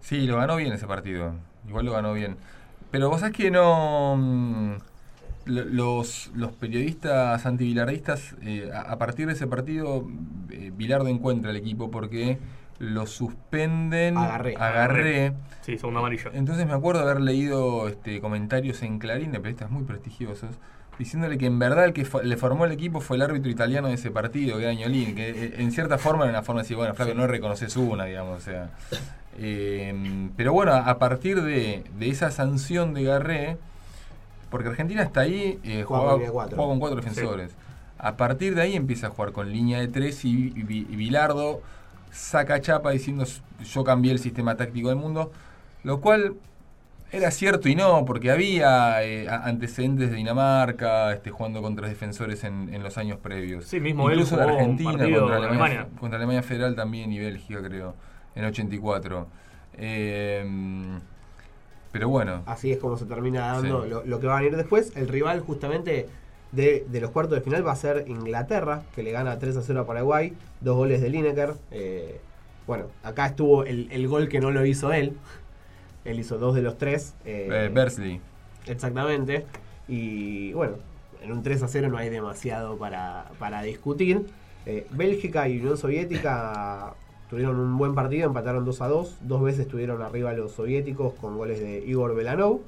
[0.00, 1.34] Sí, lo ganó bien ese partido.
[1.68, 2.36] Igual lo ganó bien.
[2.90, 4.16] Pero vos sabés que no.
[4.16, 4.72] mm,
[5.46, 10.06] lo- Los, los periodistas antibilardistas, eh, a, partir de ese partido,
[10.50, 10.72] eh,
[11.08, 12.38] encuentra el equipo porque
[12.78, 14.16] lo suspenden.
[14.18, 14.54] Agarré.
[14.56, 15.32] Agarré.
[15.62, 16.30] Sí, segundo amarillo.
[16.34, 20.50] Entonces me acuerdo haber leído este, comentarios en Clarín de periodistas muy prestigiosos
[20.98, 23.88] diciéndole que en verdad el que fo- le formó el equipo fue el árbitro italiano
[23.88, 26.64] de ese partido, que era Ñolini, que eh, en cierta forma era una forma de
[26.64, 28.70] decir, bueno, Flavio, no reconoces una, digamos, o sea.
[29.38, 33.56] Eh, pero bueno, a partir de, de esa sanción de Garré,
[34.50, 36.56] porque Argentina hasta ahí eh, Jugaba jugaba, con línea de cuatro.
[36.56, 37.52] jugaba con cuatro defensores.
[37.98, 41.62] A partir de ahí empieza a jugar con línea de tres y, y, y Bilardo
[42.12, 43.24] saca chapa diciendo
[43.64, 45.32] yo cambié el sistema táctico del mundo,
[45.82, 46.36] lo cual
[47.10, 52.72] era cierto y no, porque había eh, antecedentes de Dinamarca este, jugando contra defensores en,
[52.72, 53.66] en los años previos.
[53.66, 55.88] Sí, mismo él Incluso jugó un Argentina contra con Alemania, Alemania.
[56.00, 57.94] contra Alemania Federal también y Bélgica, creo,
[58.34, 59.26] en 84.
[59.74, 60.44] Eh,
[61.90, 63.90] pero bueno, Así es como se termina dando Sí.
[63.90, 64.96] lo, lo que va a venir después.
[64.96, 66.08] El rival justamente
[66.52, 69.62] de, de los cuartos de final va a ser Inglaterra, que le gana 3 a
[69.62, 71.54] 0 a Paraguay, dos goles de Lineker.
[71.70, 72.20] Eh,
[72.66, 75.16] bueno, acá estuvo el, el gol que no lo hizo él.
[76.04, 77.14] Él hizo dos de los tres.
[77.24, 78.20] eh, eh, Bersley.
[78.66, 79.46] Exactamente.
[79.88, 80.76] Y bueno,
[81.22, 84.26] en un 3 a 0 no hay demasiado para, para discutir.
[84.66, 86.94] Eh, Bélgica y Unión Soviética
[87.30, 89.18] tuvieron un buen partido, empataron 2 a 2.
[89.22, 92.60] Dos veces estuvieron arriba los soviéticos con goles de Igor Belanov.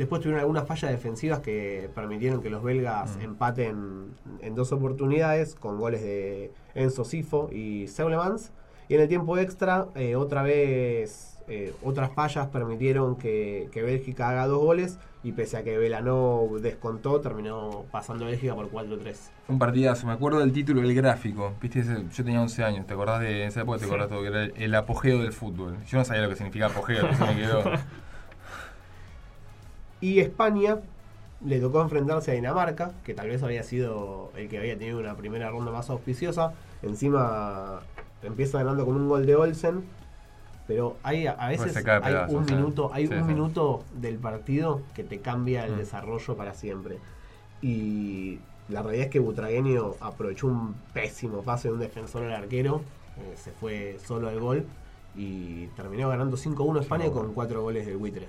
[0.00, 3.20] Después tuvieron algunas fallas defensivas que permitieron que los belgas Mm.
[3.20, 4.06] empaten
[4.40, 8.50] en dos oportunidades con goles de Enzo Sifo y Seulemans.
[8.88, 14.30] Y en el tiempo extra, eh, otra vez, eh, otras fallas permitieron que, que Bélgica
[14.30, 14.98] haga dos goles.
[15.22, 19.30] Y pese a que Belanov descontó, terminó pasando a Bélgica por 4-3.
[19.48, 21.52] Un partidazo, me acuerdo del título del gráfico.
[21.60, 23.76] Viste, ese- yo tenía 11 años, ¿te acordás de esa época?
[23.76, 23.90] ¿Te Sí.
[23.90, 24.22] acordás todo?
[24.22, 25.76] Que era el, el apogeo del fútbol.
[25.84, 27.62] Yo no sabía lo que significaba apogeo, entonces me quedó.
[30.00, 30.78] Y España
[31.44, 35.14] le tocó enfrentarse a Dinamarca, que tal vez había sido el que había tenido una
[35.16, 36.52] primera ronda más auspiciosa.
[36.82, 37.80] Encima
[38.22, 39.84] empieza ganando con un gol de Olsen.
[40.66, 42.54] Pero hay a veces hay un ¿eh?
[42.54, 43.24] minuto, hay Sí, un sí.
[43.26, 45.78] minuto del partido que te cambia el Mm.
[45.78, 46.98] desarrollo para siempre.
[47.60, 52.82] Y la realidad es que Butragueño aprovechó un pésimo pase de un defensor al arquero,
[53.18, 54.64] eh, se fue solo al gol
[55.16, 57.12] y terminó ganando 5-1 España 5-1.
[57.12, 58.28] con cuatro goles del buitre.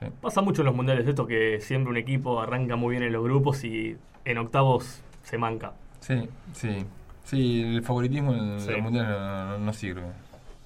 [0.00, 0.06] Sí.
[0.20, 3.24] Pasa mucho en los mundiales esto que siempre un equipo arranca muy bien en los
[3.24, 5.72] grupos y en octavos se manca.
[6.00, 6.84] Sí, sí.
[7.24, 8.70] Sí, el favoritismo en Sí.
[8.72, 10.02] los mundiales no, no- no sirve.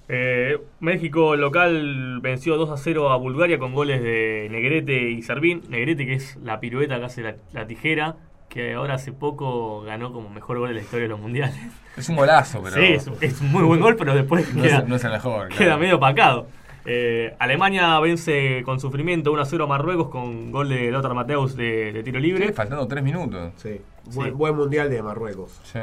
[0.08, 5.62] Eh, México local venció 2 a 0 a Bulgaria con goles de Negrete y Servín.
[5.68, 8.16] Negrete que es la pirueta que hace la, la tijera,
[8.48, 11.56] que ahora hace poco ganó como mejor gol de la historia de los mundiales.
[11.96, 14.78] Es un golazo, pero Sí, es, es un muy buen gol, pero después no, queda,
[14.78, 15.48] es, no es el mejor.
[15.48, 15.78] queda claro.
[15.78, 16.46] medio opacado.
[16.86, 21.54] Eh, Alemania vence con sufrimiento 1 a 0 a Marruecos con gol de Lothar Mateus
[21.56, 22.46] de, de tiro libre.
[22.48, 23.52] Sí, faltando tres minutos.
[23.56, 23.80] Sí.
[24.08, 24.16] Sí.
[24.16, 25.60] Buen, buen mundial de Marruecos.
[25.64, 25.80] Sí.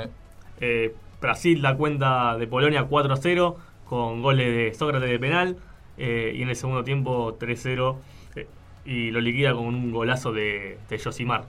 [0.59, 5.57] Eh, Brasil da cuenta de Polonia 4 a 0 con goles de Sócrates de penal
[5.97, 7.95] eh, y en el segundo tiempo 3-0
[8.35, 8.47] eh,
[8.85, 11.45] y lo liquida con un golazo de, de Josimar.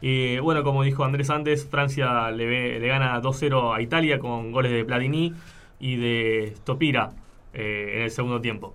[0.00, 4.52] Y bueno, como dijo Andrés antes, Francia le, ve- le gana 2-0 a Italia con
[4.52, 5.32] goles de Platini
[5.80, 7.10] y de Stopira
[7.54, 8.74] eh, en el segundo tiempo.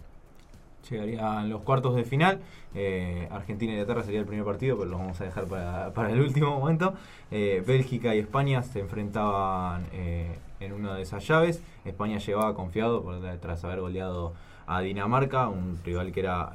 [0.90, 2.40] Llegarían los cuartos de final.
[2.76, 6.12] Eh, Argentina y Inglaterra sería el primer partido, pero lo vamos a dejar para, para
[6.12, 6.94] el último momento.
[7.32, 11.62] Eh, Bélgica y España se enfrentaban eh, en una de esas llaves.
[11.86, 13.04] España llegaba confiado
[13.42, 14.34] tras haber goleado
[14.68, 16.52] a Dinamarca, un rival que era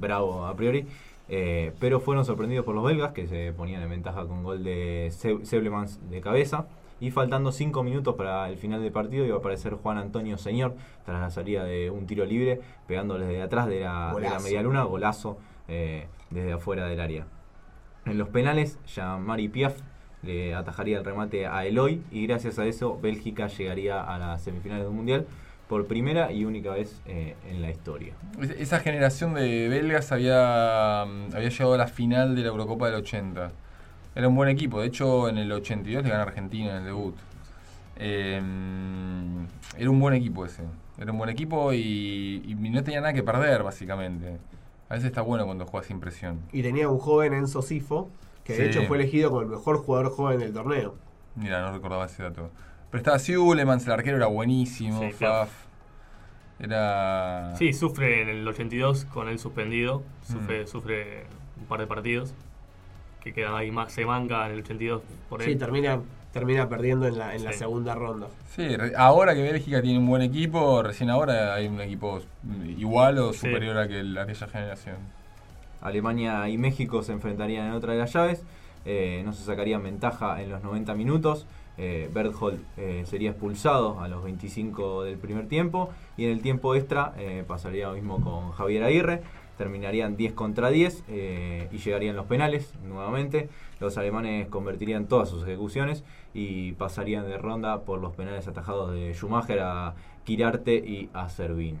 [0.00, 0.86] bravo a priori.
[1.26, 5.44] Pero fueron sorprendidos por los belgas, que se ponían en ventaja con gol de Se-
[5.46, 6.66] Seblemans de cabeza.
[7.00, 10.74] Y faltando 5 minutos para el final del partido, iba a aparecer Juan Antonio Señor
[11.04, 14.44] tras la salida de un tiro libre, pegándole desde atrás de la, de la Golazo.
[14.44, 17.26] media luna, golazo eh, desde afuera del área.
[18.06, 19.76] En los penales, Jean-Marie Piaf
[20.22, 24.84] le atajaría el remate a Eloy y gracias a eso Bélgica llegaría a las semifinales
[24.84, 25.26] del Mundial
[25.68, 28.14] por primera y única vez eh, en la historia.
[28.40, 32.86] Es- Esa generación de belgas había, mm, había llegado a la final de la Eurocopa
[32.86, 33.50] del 80.
[34.14, 34.80] Era un buen equipo.
[34.80, 37.16] De hecho, en el 82 le gana Argentina en el debut.
[37.96, 38.40] Eh,
[39.76, 40.62] era un buen equipo ese.
[40.98, 44.38] Era un buen equipo y, y no tenía nada que perder, básicamente.
[44.88, 46.40] A veces está bueno cuando juegas sin presión.
[46.52, 48.08] Y tenía un joven Enzo Sifo,
[48.44, 48.78] que de Sí.
[48.78, 50.94] hecho fue elegido como el mejor jugador joven del torneo.
[51.34, 52.50] Mira, no recordaba ese dato.
[52.90, 55.00] Pero estaba Siulemans, el arquero era buenísimo.
[55.00, 55.50] Sí, Faf.
[56.60, 57.54] Era.
[57.56, 60.66] Sí, sufre en el 82 con el suspendido, sufre, Mm.
[60.68, 61.26] sufre
[61.58, 62.34] un par de partidos.
[63.24, 65.48] Que queda ahí más, se manca en el 82 por él.
[65.48, 65.98] Sí, termina,
[66.32, 68.28] termina perdiendo en la, en la segunda ronda.
[68.54, 72.20] Sí, ahora que Bélgica tiene un buen equipo, recién ahora hay un equipo
[72.76, 73.40] igual o Sí.
[73.40, 74.96] superior a que el- aquella generación.
[75.80, 78.42] Alemania y México se enfrentarían en otra de las llaves.
[78.86, 81.46] Eh, no se sacarían ventaja en los 90 minutos.
[81.76, 85.90] Eh, Berthold eh, sería expulsado a los 25 del primer tiempo.
[86.16, 89.22] Y en el tiempo extra eh, pasaría lo mismo con Javier Aguirre.
[89.56, 93.48] Terminarían 10 contra 10 eh, y llegarían los penales nuevamente.
[93.78, 99.12] Los alemanes convertirían todas sus ejecuciones y pasarían de ronda por los penales atajados de
[99.14, 101.78] Schumacher a Kirarte y a Servín.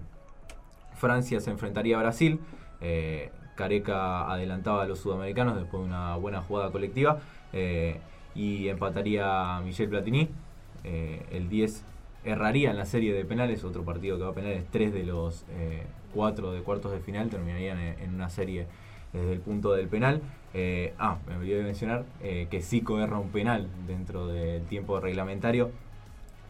[0.94, 2.38] Francia se enfrentaría a Brasil.
[2.80, 7.20] Eh, Careca adelantaba a los sudamericanos después de una buena jugada colectiva.
[7.52, 8.00] eh,
[8.36, 10.28] y empataría a Michel Platini.
[10.82, 11.84] El 10
[12.24, 13.62] erraría en la serie de penales.
[13.62, 14.64] Otro partido que va a penales.
[14.72, 15.46] Tres de los
[16.14, 18.66] cuatro de cuartos de final terminarían en, una serie
[19.12, 20.22] desde el punto del penal.
[20.54, 25.00] Eh, ah, me olvidé de mencionar eh, que Zico erra un penal dentro del tiempo
[25.00, 25.72] reglamentario.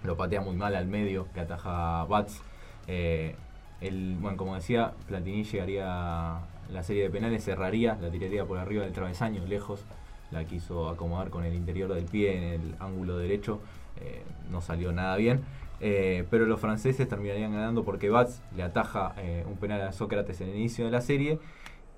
[0.03, 2.43] Lo patea muy mal al medio que ataja Bats.
[2.87, 3.35] Eh,
[3.81, 8.59] el, bueno, como decía, Platini llegaría a la serie de penales, cerraría, la tiraría por
[8.59, 9.85] arriba del travesaño, lejos.
[10.35, 13.61] La quiso acomodar con el interior del pie en el ángulo derecho.
[14.01, 15.43] eh, no salió nada bien.
[15.81, 20.41] Eh, pero los franceses terminarían ganando porque Bats le ataja eh, un penal a Sócrates
[20.41, 21.39] en el inicio de la serie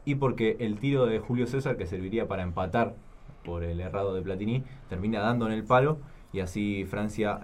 [0.05, 2.95] y porque el tiro de Julio César, que serviría para empatar
[3.43, 5.99] por el errado de Platini, termina dando en el palo
[6.33, 7.41] y así Francia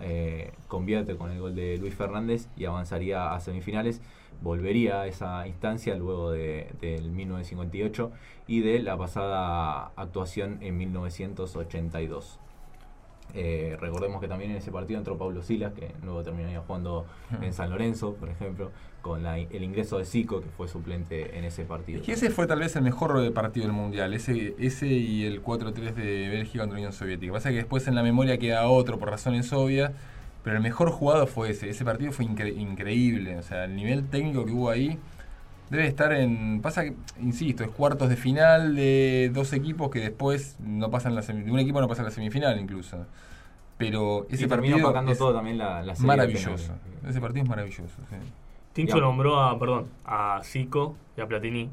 [0.69, 4.03] convierte con el gol de Luis Fernández y avanzaría a semifinales.
[4.41, 8.11] Volvería a esa instancia luego de, del 1958
[8.49, 12.39] y de la pasada actuación en 1982.
[13.35, 17.07] Eh, recordemos que también en ese partido entró Pablo Silas, que luego terminaría jugando
[17.41, 21.45] en San Lorenzo, por ejemplo, con la- el ingreso de Zico, que fue suplente en
[21.45, 22.01] ese partido.
[22.01, 25.41] Es que ese fue tal vez el mejor partido del Mundial, ese, ese y el
[25.43, 27.33] 4-3 de Bélgica contra la Unión Soviética.
[27.33, 29.93] Pasa que después en la memoria queda otro por razones obvias,
[30.45, 31.69] pero el mejor jugado fue ese.
[31.71, 34.99] Ese partido fue incre- increíble, o sea, el nivel técnico que hubo ahí
[35.71, 36.61] debe estar en...
[36.61, 41.23] Pasa que, insisto, es cuartos de final de dos equipos que después no pasan la
[41.23, 43.07] semi- de un equipo no pasa a la semifinal incluso.
[43.79, 46.75] Pero ese y terminó partido es todo también la, la serie maravilloso.
[46.75, 47.09] penales.
[47.09, 48.17] Ese partido es maravilloso, sí.
[48.75, 49.17] Tincho Digamos.
[49.17, 51.69] nombró a, perdón, a Zico y a Platini,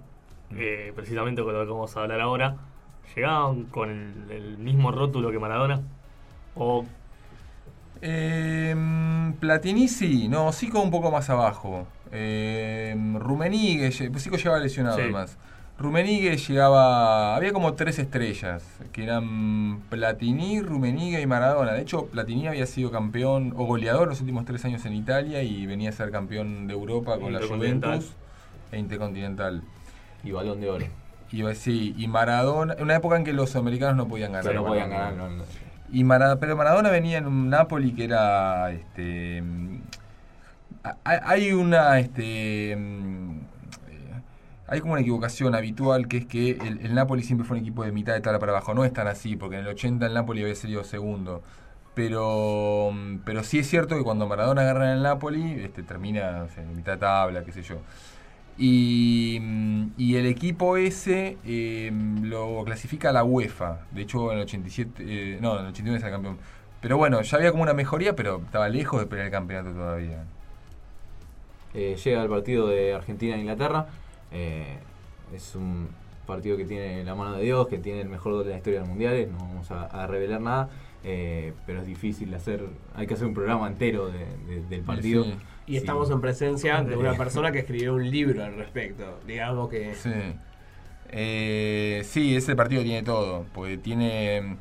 [0.56, 2.56] eh, precisamente con lo que vamos a hablar ahora.
[3.16, 5.82] ¿Llegaban con el, el mismo rótulo que Maradona?
[6.56, 6.86] ¿O
[8.02, 8.76] Eh,
[9.40, 11.88] Platini sí, no, Zico un poco más abajo.
[12.12, 15.04] Eh, Rumenigue, lle- pues Zico llegaba lesionado Sí.
[15.04, 15.38] además.
[15.78, 21.72] Rumenigue llegaba, había como tres estrellas, que eran Platini, Rumenigue y Maradona.
[21.72, 25.66] De hecho, Platini había sido campeón o goleador los últimos tres años en Italia y
[25.66, 27.40] venía a ser campeón de Europa con la.
[27.48, 28.12] Juventus
[28.74, 29.62] e Intercontinental.
[30.24, 30.86] Y balón de oro.
[31.32, 34.54] Y, sí, y Maradona, en una época en que los americanos no podían ganar.
[34.54, 35.14] No podían ganar.
[35.14, 35.44] no, no.
[35.92, 36.04] Y
[36.40, 39.82] pero Maradona venía en un Napoli que era este mm,
[40.84, 40.98] ha-
[41.30, 43.32] hay una este mm,
[43.90, 44.22] eh,
[44.68, 47.84] hay como una equivocación habitual que es que el, el Napoli siempre fue un equipo
[47.84, 48.74] de mitad de tabla para abajo.
[48.74, 51.42] No es tan así, porque en el 80 el Napoli había sido segundo.
[51.96, 56.44] Pero mm, pero sí es cierto que cuando Maradona agarra en el Napoli, este, termina
[56.44, 57.78] o sea, en mitad de tabla, qué sé yo.
[58.62, 61.92] Y, mm, y el equipo ese eh,
[62.24, 63.88] lo clasifica la UEFA.
[63.92, 66.38] De hecho, en el 87, eh, no, en el 89 es el campeón.
[66.82, 70.24] Pero bueno, ya había como una mejoría, pero estaba lejos de pelear el campeonato todavía.
[71.74, 73.88] Eh, llega el partido de Argentina-Inglaterra.
[74.32, 74.78] Eh,
[75.34, 75.90] es un
[76.26, 78.80] partido que tiene la mano de Dios, que tiene el mejor gol de la historia
[78.82, 79.28] del Mundial.
[79.32, 80.70] No vamos a, a revelar nada,
[81.04, 82.66] eh, pero es difícil hacer.
[82.96, 85.24] Hay que hacer un programa entero de- de- del partido.
[85.26, 85.34] Sí,
[85.70, 89.20] Y estamos en presencia de una persona que escribió un libro al respecto.
[89.26, 89.94] Digamos que.
[89.96, 90.12] sí.
[91.12, 93.46] Eh, sí, ese partido tiene todo.
[93.54, 94.58] Porque tiene.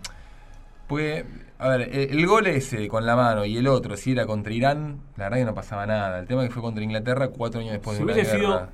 [0.86, 1.24] Pues,
[1.58, 4.52] a ver, el, el gol ese con la mano y el otro, si era contra
[4.52, 6.20] Irán, la verdad que no pasaba nada.
[6.20, 8.58] El tema que fue contra Inglaterra cuatro años después si de una hubiese guerra.
[8.60, 8.68] sido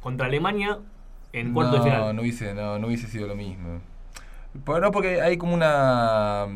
[0.00, 0.78] contra Alemania
[1.32, 2.14] en cuarto no, de final?
[2.14, 3.80] No hubiese, no, no hubiese sido lo mismo.
[4.64, 6.46] Por- no, porque hay como una...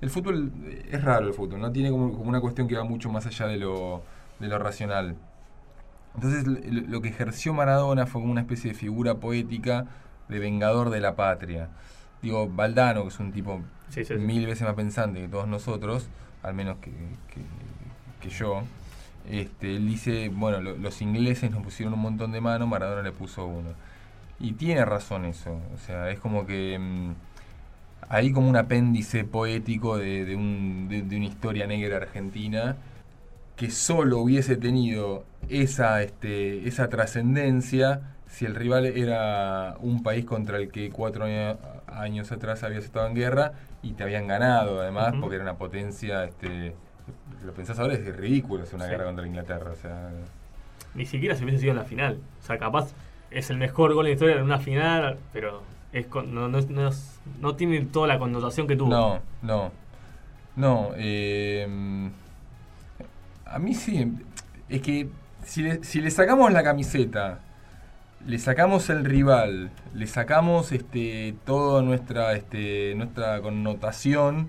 [0.00, 0.50] El fútbol
[0.90, 3.46] es raro el fútbol, no tiene como, como una cuestión que va mucho más allá
[3.46, 4.02] de lo,
[4.40, 5.16] de lo racional.
[6.14, 9.86] Entonces lo, lo que ejerció Maradona fue como una especie de figura poética
[10.28, 11.68] de vengador de la patria.
[12.22, 14.14] Digo, Valdano, que es un tipo Sí, sí, sí.
[14.14, 16.08] mil veces más pensante que todos nosotros,
[16.42, 17.44] al menos que, que-
[18.20, 18.62] que yo,
[19.28, 23.12] este, él dice, bueno, lo- los ingleses nos pusieron un montón de manos, Maradona le
[23.12, 23.70] puso uno.
[24.40, 27.12] Y tiene razón eso, o sea, es como que mm,
[28.08, 32.76] hay como un apéndice poético de, de un- de- de una historia negra argentina
[33.56, 40.56] que solo hubiese tenido esa, este, esa trascendencia si el rival era un país contra
[40.56, 45.14] el que cuatro año- años atrás habías estado en guerra y te habían ganado, además,
[45.20, 46.74] porque era una potencia, este,
[47.44, 48.90] lo pensás ahora es ridículo hacer una Sí.
[48.90, 50.10] guerra contra Inglaterra, o sea,
[50.94, 52.18] Ni siquiera si hubiese sido en la final.
[52.42, 52.92] O sea, capaz
[53.30, 55.62] es el mejor gol en la historia en una final, pero
[55.92, 56.90] es con- no, no, no
[57.40, 58.90] no tiene toda la connotación que tuvo.
[58.90, 59.70] no, no,
[60.56, 61.66] no, eh,
[63.46, 64.12] a mí sí,
[64.68, 65.08] es que
[65.44, 67.40] si le, si le sacamos la camiseta,
[68.26, 74.48] le sacamos el rival, le sacamos este toda nuestra este nuestra connotación,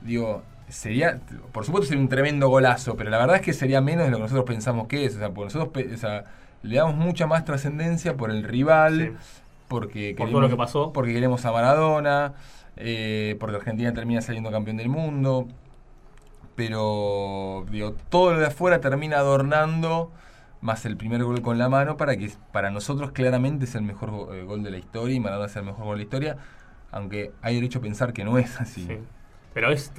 [0.00, 1.20] digo, sería
[1.52, 4.16] por supuesto sería un tremendo golazo, pero la verdad es que sería menos de lo
[4.16, 6.24] que nosotros pensamos que es, o sea, porque nosotros o sea,
[6.62, 9.42] le damos mucha más trascendencia por el rival, Sí.
[9.68, 10.92] porque Por todo lo que pasó.
[10.92, 12.32] porque queremos a Maradona,
[12.76, 15.48] eh, porque Argentina termina saliendo campeón del mundo,
[16.56, 20.10] pero digo, todo lo de afuera termina adornando
[20.62, 24.34] más el primer gol con la mano para que para nosotros claramente es el mejor
[24.34, 26.36] eh, gol de la historia y Maradona es el mejor gol de la historia,
[26.90, 28.86] aunque hay derecho a pensar que no es así.
[28.86, 28.98] Sí.
[29.54, 29.92] Pero es,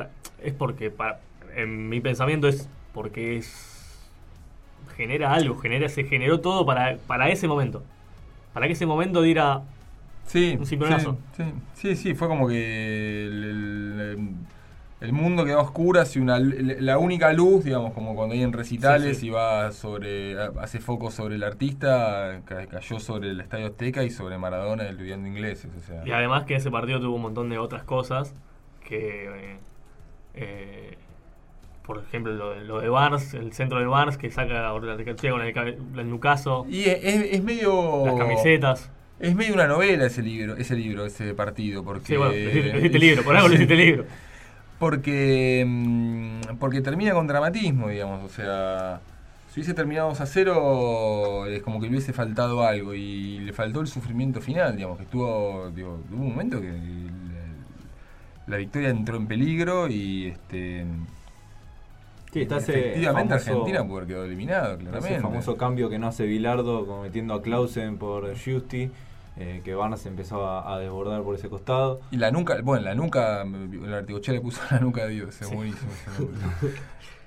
[0.43, 1.19] es porque, para,
[1.55, 3.73] en mi pensamiento, es porque es
[4.95, 7.83] genera algo, genera, se generó todo para, para ese momento.
[8.53, 9.61] Para que ese momento diera.
[10.25, 10.77] Sí, Un sí,
[11.37, 11.43] sí,
[11.75, 14.29] sí, sí, fue como que el, el- el
[15.13, 19.17] mundo quedó a oscuras y una, la única luz, digamos, como cuando hay en recitales
[19.17, 19.27] Sí, sí.
[19.27, 24.09] y va sobre, hace foco sobre el artista, ca- cayó sobre el Estadio Azteca y
[24.09, 26.01] sobre Maradona y el estudiante ingleses, o sea.
[26.05, 28.33] Y además que ese partido tuvo un montón de otras cosas
[28.83, 29.25] que.
[29.25, 29.57] eh,
[30.33, 30.97] eh,
[31.85, 35.41] por ejemplo, lo, de- lo de Barnes, el centro de Barnes que saca la con
[35.41, 38.03] el, el Nucaso, Y es, es- es medio...
[38.05, 38.91] las camisetas.
[39.19, 42.05] Es medio una novela ese libro, ese libro, ese partido, porque...
[42.07, 44.05] Sí, bueno, le hiciste- le hiciste libro, por algo le hiciste libro.
[44.79, 48.23] Porque, mm, porque termina con dramatismo, digamos.
[48.23, 48.99] O sea,
[49.51, 52.93] si hubiese terminado 2 a 0, es como que le hubiese faltado algo.
[52.93, 54.97] Y le faltó el sufrimiento final, digamos.
[54.97, 55.71] Que estuvo.
[55.75, 60.27] Digo, hubo un momento que la, la victoria entró en peligro y.
[60.27, 60.85] este
[62.33, 65.13] Sí, está efectivamente famoso- Argentina haber quedado eliminado, claramente.
[65.13, 68.91] Ese famoso cambio que no hace Bilardo, metiendo a Clausen por Justi,
[69.39, 71.99] eh, que Barnes empezó a, a desbordar por ese costado.
[72.11, 75.49] Y la nuca, bueno, la nuca, la articochea le puso la nuca a Dios, es
[75.53, 75.91] buenísimo.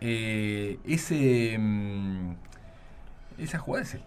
[0.00, 1.56] Eh, ese.
[1.58, 2.32] mm,
[3.38, 4.00] esa jugada es, es-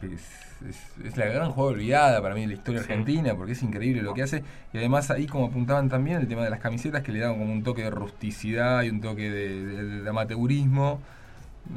[0.70, 2.92] es- es la gran jugada olvidada para mí de la historia Sí.
[2.92, 4.44] argentina, porque es increíble lo que hace.
[4.74, 7.52] Y además, ahí, como apuntaban también, el tema de las camisetas que le daban como
[7.52, 11.00] un toque de rusticidad y un toque de, de- de amateurismo.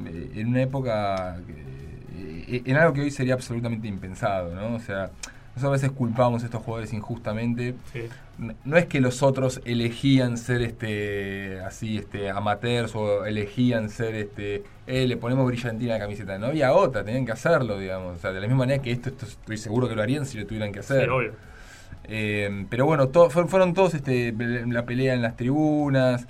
[0.06, 1.38] eh, En una época.
[1.46, 4.74] que- eh, en algo que hoy sería absolutamente impensado, ¿no?
[4.76, 5.10] O sea,
[5.56, 7.74] nosotros a veces culpamos a estos jugadores injustamente.
[7.92, 8.02] Sí.
[8.64, 14.62] no- es que los otros elegían ser este así este amateurs o elegían ser este
[14.86, 18.18] eh, le ponemos brillantina a la camiseta no había otra tenían que hacerlo digamos.
[18.18, 20.38] O sea de la misma manera que esto, esto estoy seguro que lo harían si
[20.38, 21.04] lo tuvieran que hacer.
[21.04, 21.32] Sí, obvio.
[22.04, 24.32] Eh, pero bueno to- fue- fueron todos este
[24.66, 26.26] la pelea en las tribunas.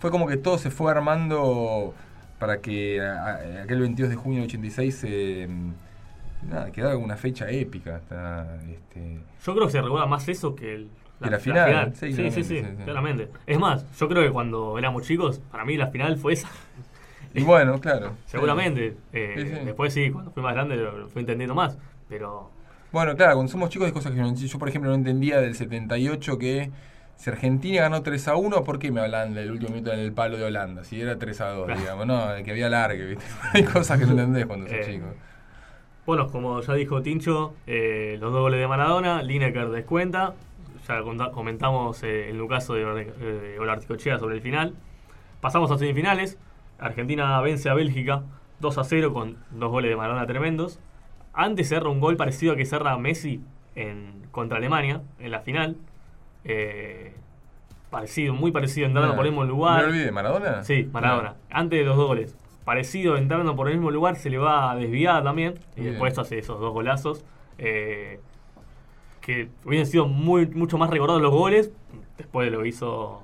[0.00, 1.94] Fue como que todo se fue armando
[2.38, 5.48] para que a- a- aquel 22 de junio del 86 eh,
[6.48, 10.74] nada, como una fecha épica hasta, este, Yo creo que se recuerda más eso que
[10.74, 10.88] el,
[11.20, 12.84] la final, sí, Sí, sí, claramente, sí, sí, sí.
[12.84, 13.28] claramente.
[13.46, 16.48] Es más, yo creo que cuando éramos chicos, para mí la final fue esa.
[17.34, 18.96] y bueno claro Seguramente.
[19.12, 19.64] Eh, Sí.
[19.64, 21.78] Después sí, cuando fui más grande lo, fui entendiendo más.
[22.08, 22.50] Pero
[22.90, 24.34] Bueno, claro, cuando somos chicos hay cosas que no.
[24.34, 26.70] Yo, por ejemplo, no entendía del 78 que
[27.16, 30.12] si Argentina ganó 3 a 1, ¿por qué me hablan del último minuto en el
[30.12, 30.82] palo de Holanda?
[30.82, 31.80] Si era 3 a 2, Claro.
[31.80, 33.24] digamos, no, que había largue, ¿viste?
[33.54, 35.06] hay cosas que no entendés cuando sos Eh, chico.
[36.06, 40.34] Bueno, como ya dijo Tincho, eh, los dos goles de Maradona, Lineker descuenta.
[40.88, 44.74] Ya comentamos eh, el caso de, eh, Olarticochea sobre el final.
[45.40, 46.38] Pasamos a semifinales.
[46.78, 48.22] Argentina vence a Bélgica
[48.58, 50.80] 2 a 0 con dos goles de Maradona tremendos.
[51.34, 53.40] Antes cerra un gol parecido a que cerra Messi
[53.74, 55.76] en, contra Alemania en la final.
[56.44, 57.14] Eh,
[57.90, 59.82] parecido, muy parecido, entrando por el mismo lugar.
[59.82, 60.10] ¿Me olvidé?
[60.10, 60.64] ¿Maradona?
[60.64, 61.34] Sí, Maradona.
[61.50, 62.36] Antes de los dos goles.
[62.64, 65.54] Parecido, entrando por el mismo lugar, se le va desviada también.
[65.76, 67.24] Y después hace esos dos golazos.
[67.58, 68.20] eh,
[69.20, 71.70] que hubiesen sido muy, mucho más recordados los goles.
[72.18, 73.22] Después de lo que hizo.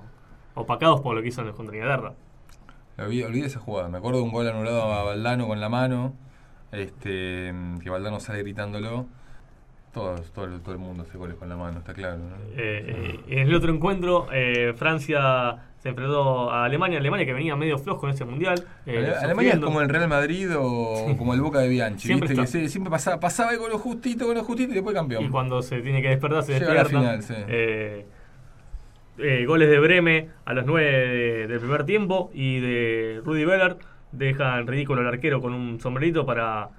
[0.54, 2.14] Opacados por lo que hizo en el contra Inglaterra.
[2.98, 3.88] Olvidé, esa jugada.
[3.88, 6.14] Me acuerdo de un gol anulado a Valdano con la mano.
[6.72, 9.06] Este, que Valdano sale gritándolo.
[9.92, 12.18] Todos, todo, el- todo el mundo hace goles con la mano, está claro.
[12.18, 12.36] ¿no?
[12.56, 14.26] Eh, eh, en el otro encuentro,
[14.76, 16.98] Francia se enfrentó a Alemania.
[16.98, 18.64] Alemania que venía medio flojo en ese mundial.
[18.86, 22.28] eh, Ale- Alemania es como el Real Madrid o como el Boca de Bianchi, Siempre
[22.28, 22.42] ¿viste?
[22.42, 25.24] Que se- siempre pasaba, pasaba con lo justito, con lo justito y después campeón.
[25.24, 26.88] Y cuando se tiene que despertar, se Llega despierta.
[26.88, 27.34] final, sí.
[27.48, 28.06] Eh,
[29.18, 33.76] eh, goles de Breme a los 9 de- del primer tiempo y de Rudy Veller
[34.12, 36.70] dejan ridículo al arquero con un sombrerito para,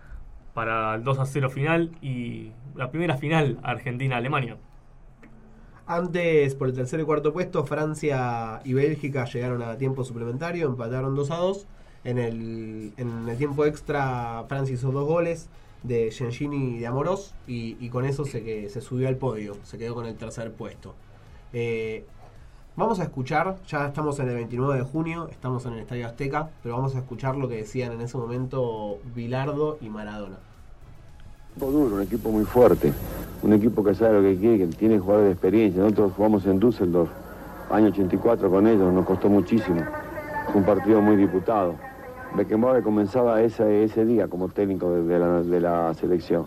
[0.53, 4.57] para el 2 a 0 final y la primera final Argentina-Alemania.
[5.91, 11.15] Antes, por el tercer y cuarto puesto, Francia y Bélgica llegaron a tiempo suplementario, empataron
[11.15, 11.65] 2 a 2.
[12.03, 15.49] En el, en el tiempo extra, Francia hizo dos goles
[15.81, 19.79] de Gengini y de Amorós y, con eso se, que, se subió al podio, se
[19.79, 20.93] quedó con el tercer puesto.
[21.53, 22.05] Eh,
[22.75, 26.51] vamos a escuchar, ya estamos en el 29 de junio, estamos en el Estadio Azteca,
[26.61, 30.37] pero vamos a escuchar lo que decían en ese momento Bilardo y Maradona.
[31.51, 32.93] Equipo duro, un equipo muy fuerte,
[33.41, 35.81] un equipo que sabe lo que quiere, que tiene jugadores de experiencia.
[35.81, 37.09] Nosotros jugamos en Düsseldorf,
[37.71, 39.81] año 84 con ellos, nos costó muchísimo.
[40.45, 41.75] Fue un partido muy disputado.
[42.35, 46.45] Beckenbauer comenzaba ese, ese día como técnico de, la, de la selección.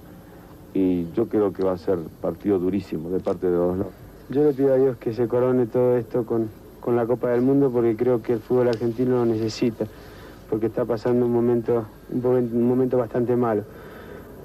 [0.72, 3.86] Y yo creo que va a ser partido durísimo de parte de los dos.
[4.30, 6.48] Yo le pido a Dios que se corone todo esto con,
[6.80, 9.84] con la Copa del Mundo porque creo que el fútbol argentino lo necesita,
[10.48, 13.64] porque está pasando un momento, un momento bastante malo.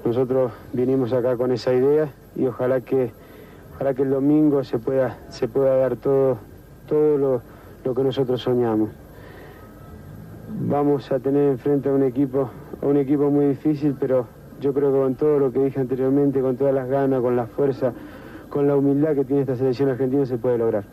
[0.04, 3.10] Nosotros vinimos acá con esa idea y ojalá que,
[3.74, 6.38] ojalá que el domingo se pueda, se pueda dar todo,
[6.88, 7.42] todo lo,
[7.84, 8.90] lo que nosotros soñamos.
[10.60, 14.26] Vamos a tener enfrente a un equipo, a un equipo muy difícil, pero
[14.60, 17.46] yo creo que con todo lo que dije anteriormente, con todas las ganas, con la
[17.46, 17.92] fuerza,
[18.48, 20.84] con la humildad que tiene esta selección argentina se puede lograr.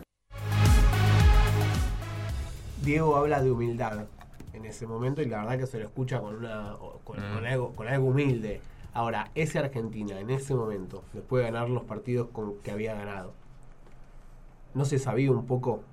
[2.84, 4.06] Diego habla de humildad
[4.54, 7.34] en ese momento y la verdad que se lo escucha con una con, Mm.
[7.36, 8.62] con algo, con algo humilde.
[8.96, 13.36] Ahora, ese Argentina en ese momento, después de ganar los partidos con, que había ganado,
[14.74, 15.84] ¿no se sabía un poco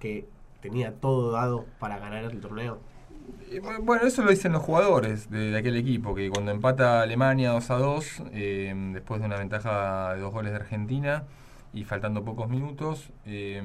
[0.00, 0.28] que
[0.60, 2.78] tenía todo dado para ganar el torneo?
[3.62, 7.70] Bu- Bueno, eso lo dicen los jugadores de, aquel equipo, que cuando empata Alemania 2
[7.70, 11.24] a 2, eh, después de una ventaja de dos goles de Argentina
[11.72, 13.60] y faltando pocos minutos, eh,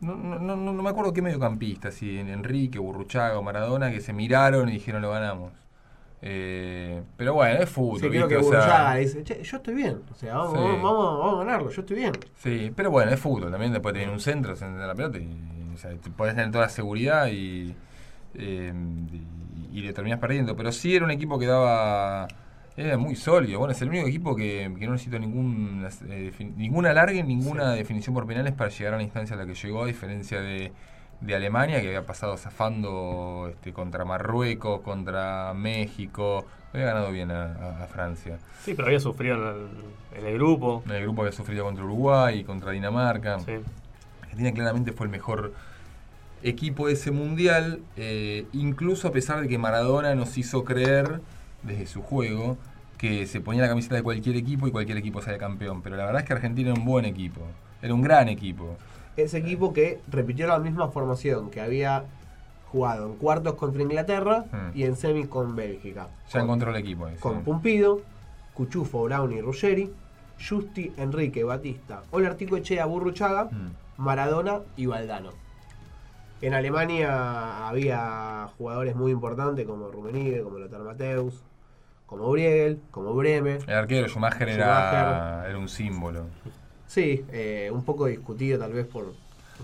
[0.00, 4.12] no, no, no, no me acuerdo qué mediocampista, si Enrique, Burruchaga o Maradona, que se
[4.12, 5.52] miraron y dijeron lo ganamos.
[6.22, 8.00] Eh, pero bueno, es fútbol.
[8.00, 8.40] Sí, creo ¿viste?
[8.42, 10.58] que O sea, dice, che, yo estoy bien, o sea, vamos, Sí.
[10.58, 12.12] vamos, vamos, vamos a ganarlo, yo estoy bien.
[12.36, 13.50] Sí, pero bueno, es fútbol.
[13.50, 15.28] También después tener un centro, se la pelota y,
[15.74, 17.74] o sea, te podés tener toda la seguridad y,
[18.34, 18.72] eh,
[19.72, 20.54] y, y le terminás perdiendo.
[20.56, 22.28] Pero sí era un equipo que daba.
[22.76, 23.58] Era muy sólido.
[23.58, 28.14] Bueno, es el único equipo que, que no necesitó ningún, eh, ninguna alargue, ninguna definición
[28.14, 30.72] por penales para llegar a la instancia a la que llegó, a diferencia de,
[31.20, 36.46] de Alemania, que había pasado zafando este, contra Marruecos, contra México.
[36.72, 38.38] Había ganado bien a, Francia.
[38.62, 40.82] Sí, pero había sufrido en el, en el grupo.
[40.88, 43.40] El grupo había sufrido contra Uruguay, contra Dinamarca.
[43.40, 43.52] Sí.
[44.22, 45.52] Argentina claramente fue el mejor
[46.42, 51.20] equipo de ese mundial, eh, incluso a pesar de que Maradona nos hizo creer
[51.62, 52.56] desde su juego
[52.96, 55.82] que se ponía la camiseta de cualquier equipo y cualquier equipo salía campeón.
[55.82, 57.40] Pero la verdad es que Argentina era un buen equipo,
[57.82, 58.76] era un gran equipo.
[59.16, 62.04] Ese equipo que repitió la misma formación que había
[62.72, 64.70] jugado en cuartos contra Inglaterra Hmm.
[64.78, 66.08] y en semis con Bélgica.
[66.28, 67.06] Ya Con- encontró el equipo.
[67.06, 67.20] ahí, sí.
[67.20, 68.00] con Pumpido,
[68.54, 69.92] Cuchufo, Brown y Ruggeri,
[70.48, 73.72] Justi, Enrique, Batista, Olartico Echea, Burruchaga, Mm.
[73.98, 75.30] Maradona y Valdano.
[76.40, 81.42] En Alemania había jugadores muy importantes como Rummenigge, como Lothar Mateus,
[82.06, 83.58] como Briegel, como Breme.
[83.66, 86.24] El arquero Schumacher, Era, era un símbolo.
[86.90, 89.14] Sí, eh, un poco discutido tal vez por...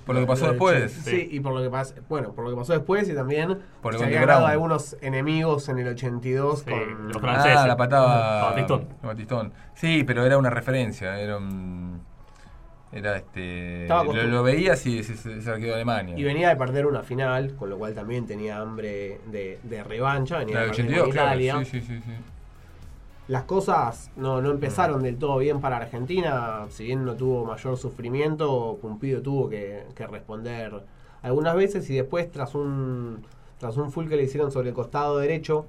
[0.04, 0.92] Por lo que pasó de después.
[0.92, 3.94] Sí, y por lo que pasó, bueno, por lo que pasó después y también Por
[3.94, 7.08] el se había ganado algunos enemigos en el 82 Sí, con...
[7.08, 7.56] los franceses.
[7.56, 8.50] Ah, la patada.
[8.50, 8.88] Batistón.
[9.02, 9.52] Batistón.
[9.74, 11.18] Sí, pero era una referencia.
[11.18, 12.00] Era un.
[12.92, 13.88] Era este.
[13.88, 16.16] Lo, lo veías y arquero de Alemania.
[16.16, 20.38] Y venía de perder una final, con lo cual también tenía hambre de, de revancha.
[20.38, 21.28] Venía La de perder 82, con claro.
[21.40, 21.64] Italia.
[21.64, 22.12] Sí, sí, sí, sí.
[23.28, 26.66] Las cosas no, no empezaron del todo bien para Argentina.
[26.70, 30.84] Si bien no tuvo mayor sufrimiento, Pumpido tuvo que, que responder
[31.22, 31.88] algunas veces.
[31.90, 33.24] Y después, tras un
[33.58, 35.66] tras un full que le hicieron sobre el costado derecho,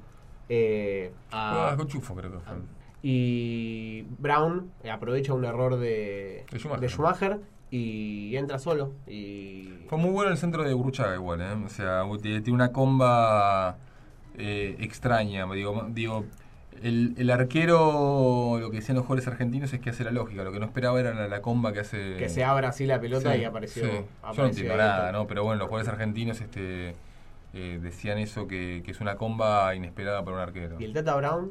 [0.50, 2.54] eh, a- Ah, con Chufo creo que fue.
[3.02, 6.82] y Brown eh, aprovecha un error de, De Schumacher.
[6.82, 7.40] de Schumacher
[7.72, 8.92] y entra solo.
[9.08, 11.54] Y Fue muy bueno el centro de Burruchaga igual, ¿eh?
[11.66, 13.78] O sea, tiene tiene una comba
[14.38, 15.46] eh, extraña.
[15.54, 16.26] Digo, digo
[16.84, 20.44] el, el arquero, lo que decían los jugadores argentinos es que hace la lógica.
[20.44, 22.16] Lo que no esperaba era la, la comba que hace...
[22.18, 23.84] que se abra así la pelota Sí, y apareció.
[23.84, 23.90] sí.
[23.90, 25.28] Yo no apareció entiendo nada, ¿no?
[25.28, 26.96] Pero bueno, los jugadores argentinos este,
[27.54, 30.76] eh, decían eso, que, que es una comba inesperada para un arquero.
[30.80, 31.50] Y el Tata Brown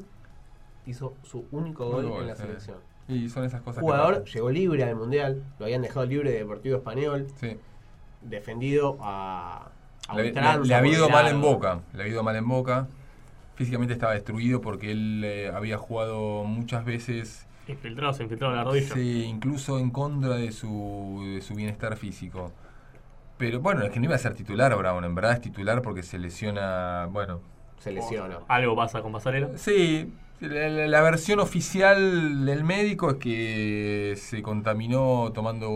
[0.86, 2.42] hizo su único gol gol, en la sí.
[2.42, 2.78] selección.
[3.08, 6.38] Y son esas cosas jugador que llegó libre al mundial, lo habían dejado libre de
[6.38, 7.26] Deportivo Español.
[7.40, 7.56] Sí.
[8.22, 9.68] defendido a,
[10.08, 11.80] a Le, le- ha habido el mal en boca.
[11.94, 12.88] Le ha habido mal en boca.
[13.56, 18.64] Físicamente estaba destruido porque él eh, había jugado muchas veces, Infiltrado, se infiltrado en la
[18.64, 18.94] rodilla.
[18.94, 22.52] sí, incluso en contra de su, de su bienestar físico.
[23.38, 25.04] Pero bueno, es que no iba a ser titular Brown.
[25.04, 27.40] En verdad es titular porque se lesiona, bueno,
[27.78, 28.38] se lesiona.
[28.48, 29.50] Algo pasa con Pasarela.
[29.56, 35.68] Sí, la, la- la versión oficial del médico es que se contaminó tomando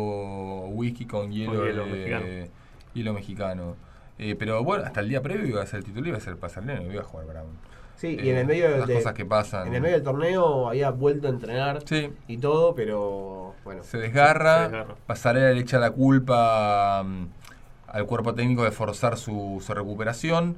[0.68, 2.26] whisky con hielo, Con hielo de- mexicano.
[2.95, 3.76] hielo mexicano.
[4.23, 6.37] Eh, pero bueno, hasta el día previo iba a ser el titular, iba a ser
[6.37, 7.49] Pasarela, no iba a jugar Brown.
[7.97, 9.68] Sí, Eh, y en el medio las de- cosas que pasan.
[9.68, 13.83] En el medio del torneo había vuelto a entrenar Sí, y todo, pero bueno.
[13.83, 14.95] se desgarra, Se desgarra.
[15.07, 17.27] Pasarela le echa la culpa mm,
[17.89, 20.57] al cuerpo técnico de forzar su, su recuperación.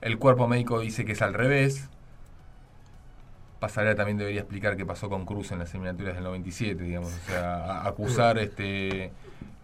[0.00, 1.88] El cuerpo médico dice que es al revés.
[3.60, 7.12] Pasarela también debería explicar qué pasó con Cruz en las eliminatorias del 97, digamos.
[7.14, 9.10] O sea, acusar este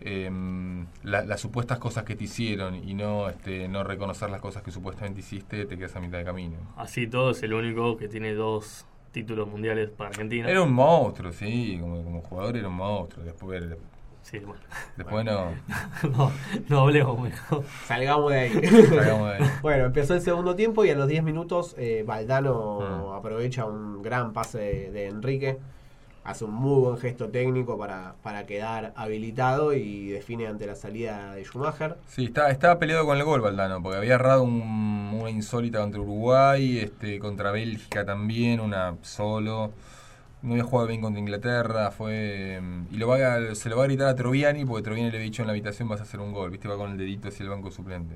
[0.00, 4.62] em, la- las supuestas cosas que te hicieron y no este, no reconocer las cosas
[4.62, 6.56] que supuestamente hiciste, te quedas a mitad de camino.
[6.76, 10.48] Así todo es el único que tiene dos títulos mundiales para Argentina.
[10.48, 13.24] Era un monstruo, sí, como, como jugador era un monstruo.
[13.24, 13.62] Después,
[14.30, 14.60] Sí, bueno.
[14.96, 15.46] después no.
[16.16, 16.30] no,
[16.68, 17.64] no hablemos mejor.
[17.86, 18.52] Salgamos de ahí.
[18.66, 19.50] Salgamos de ahí.
[19.62, 23.12] bueno, empezó el segundo tiempo y a los 10 minutos eh, Valdano Mm.
[23.16, 25.58] aprovecha un gran pase de, de Enrique.
[26.22, 31.34] Hace un muy buen gesto técnico para, para quedar habilitado y define ante la salida
[31.34, 31.96] de Schumacher.
[32.06, 36.00] Sí, estaba, estaba peleado con el gol Valdano, porque había errado un- una insólita contra
[36.00, 39.72] Uruguay, este, contra Bélgica también, una solo.
[40.42, 42.60] No había jugado bien contra Inglaterra, fue
[42.90, 45.24] y lo va a- se lo va a gritar a Troviani, porque Troviani le había
[45.26, 47.44] dicho en la habitación vas a hacer un gol, viste, va con el dedito hacia
[47.44, 48.14] el banco suplente.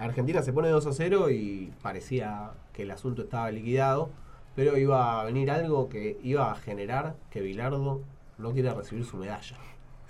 [0.00, 4.10] Argentina se pone 2 a 0 y parecía que el asunto estaba liquidado,
[4.56, 8.00] pero iba a venir algo que iba a generar que Bilardo
[8.38, 9.56] no quiera recibir su medalla.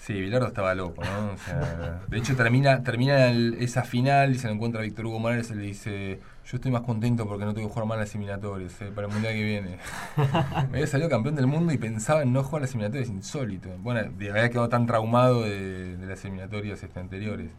[0.05, 1.33] Sí, Bilardo estaba loco, ¿no?
[1.33, 5.21] O sea, de hecho termina, termina el- esa final y se lo encuentra Víctor Hugo
[5.21, 8.13] Morales y le dice, yo estoy más contento porque no tengo que jugar más las
[8.13, 9.79] eliminatorias eh, para el mundial que viene.
[10.17, 10.25] Me
[10.79, 13.69] había salido campeón del mundo y pensaba en no jugar las eliminatorias, insólito.
[13.79, 17.51] Bueno, había quedado tan traumado de, de las eliminatorias este, anteriores.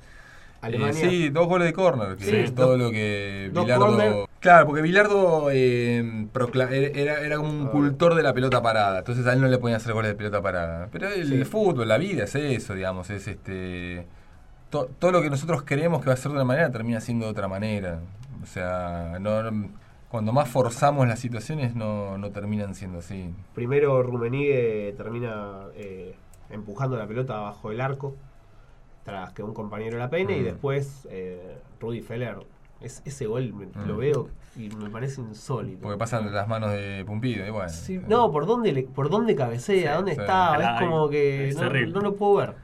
[0.65, 1.03] Alemania.
[1.05, 4.27] Eh, sí, dos goles de córner, que Sí, es todo lo que Bilardo...
[4.39, 5.99] Claro, porque Bilardo eh,
[6.95, 7.71] era, era como un Ah.
[7.71, 10.41] cultor de la pelota parada, entonces a él no le podían hacer goles de pelota
[10.41, 10.89] parada.
[10.91, 11.43] Pero el Sí.
[11.45, 14.05] fútbol, la vida es eso, digamos, es este...
[14.69, 17.25] to- todo lo que nosotros creemos que va a ser de una manera termina siendo
[17.25, 17.99] de otra manera.
[18.41, 19.69] O sea, no, no-
[20.09, 23.33] cuando más forzamos las situaciones no, no terminan siendo así.
[23.55, 26.15] Primero Rumenigue termina eh,
[26.51, 28.15] empujando la pelota bajo el arco
[29.03, 30.45] tras que un compañero la peine y Mm.
[30.45, 32.37] después eh, Rudy Feller.
[32.81, 33.87] Es, ese gol me- Mm.
[33.87, 35.81] lo veo y me parece insólito.
[35.81, 37.45] Porque pasan de las manos de Pumpido.
[37.69, 39.91] Sí, sea, no, ¿por dónde, le- por dónde cabecea?
[39.91, 40.21] Sí, ¿Dónde sí.
[40.21, 40.75] está?
[40.75, 41.63] Es como que es no,
[42.01, 42.55] lo puedo ver.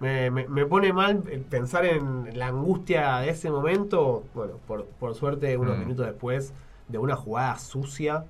[0.00, 4.24] Me, me- me pone mal eh, pensar en la angustia de ese momento.
[4.34, 5.80] Bueno, por, por suerte, unos Mm.
[5.80, 6.52] minutos después
[6.88, 8.24] de una jugada sucia,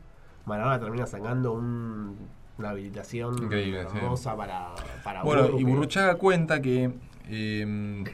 [0.45, 2.17] Maradona termina sacando un-
[2.59, 3.99] una habilitación Increíble, sí.
[3.99, 4.69] hermosa para,
[5.03, 6.93] para Bueno, y Burruchaga cuenta que,
[7.29, 8.05] eh,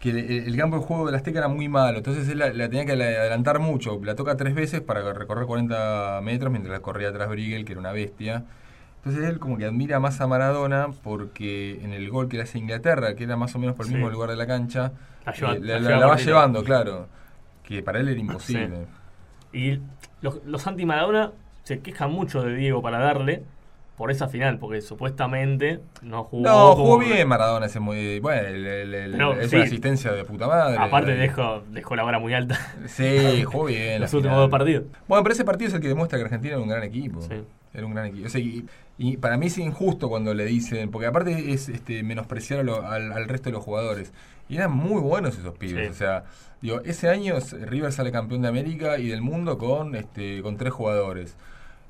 [0.00, 0.18] que el,
[0.48, 2.92] el campo de juego del Azteca era muy malo, entonces él la, la tenía que
[2.92, 4.00] adelantar mucho.
[4.02, 7.92] La toca tres veces para recorrer 40 metros mientras corría atrás Briegel, que era una
[7.92, 8.44] bestia.
[8.96, 12.58] Entonces él como que admira más a Maradona porque en el gol que le hace
[12.58, 13.94] Inglaterra, que era más o menos por el Sí.
[13.96, 14.92] mismo lugar de la cancha,
[15.24, 17.06] La lleva- eh, la la, lleva la- la va llevando, claro.
[17.64, 18.86] Que para él era imposible.
[19.52, 19.78] Y
[20.20, 21.30] los, los anti-Maradona
[21.62, 23.44] se quejan mucho de Diego para darle
[23.96, 26.42] por esa final, porque supuestamente no jugó.
[26.42, 29.56] No, jugó bien Maradona ese muy bueno, el- el- el- Pero, es sí.
[29.56, 30.76] una asistencia de puta madre.
[30.78, 34.00] Aparte dejó, dejó la vara muy alta Sí, jugó bien.
[34.00, 34.84] los últimos dos partidos.
[35.06, 37.20] Bueno, pero ese partido es el que demuestra que Argentina era un gran equipo.
[37.22, 37.34] Sí.
[37.74, 38.26] Era un gran equipo.
[38.26, 38.66] O sea, y,
[38.98, 42.86] y para mí es injusto cuando le dicen, porque aparte es este, menospreciar a lo-
[42.86, 44.12] al, al resto de los jugadores.
[44.48, 45.84] Y eran muy buenos esos pibes.
[45.86, 45.90] Sí.
[45.90, 46.24] O sea,
[46.60, 47.34] digo, ese año
[47.66, 51.36] River sale campeón de América y del mundo con, este, con tres jugadores.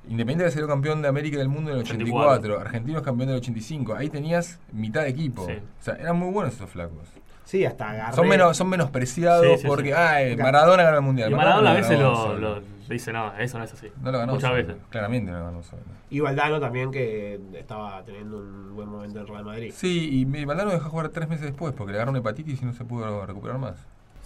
[0.08, 2.60] Independiente salió campeón de América y del mundo en el 84, 84.
[2.60, 3.94] Argentinos campeón del 85.
[3.94, 5.46] Ahí tenías mitad de equipo.
[5.46, 5.52] Sí.
[5.52, 7.08] O sea, eran muy buenos esos flacos.
[7.44, 8.16] Sí, hasta agarré.
[8.16, 9.94] Son, menos, son menospreciados Sí, sí, porque, sí.
[9.96, 11.30] ay, Maradona ganó el mundial.
[11.30, 13.88] Y Maradona a veces lo, dice, no, eso no es así.
[14.00, 14.82] No lo ganó Muchas solo, veces.
[14.90, 15.82] Claramente no lo ganó solo.
[16.10, 19.72] Y Valdano también, que estaba teniendo un buen momento en Real Madrid.
[19.74, 22.72] Sí, y Valdano dejó jugar tres meses después porque le agarró una hepatitis y no
[22.72, 23.76] se pudo recuperar más.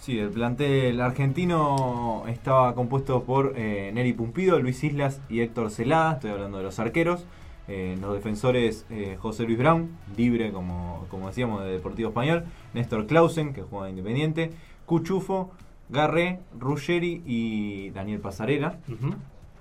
[0.07, 6.13] Sí, el plantel argentino estaba compuesto por eh, Neri Pumpido, Luis Islas y Héctor Celada,
[6.13, 7.25] estoy hablando de los arqueros.
[7.67, 13.05] Eh, los defensores eh, José Luis Brown, libre como, como decíamos de Deportivo Español, Néstor
[13.05, 14.51] Clausen, que juega de Independiente,
[14.85, 15.51] Cuchufo,
[15.89, 18.77] Garré, Ruggeri y Daniel Pasarela,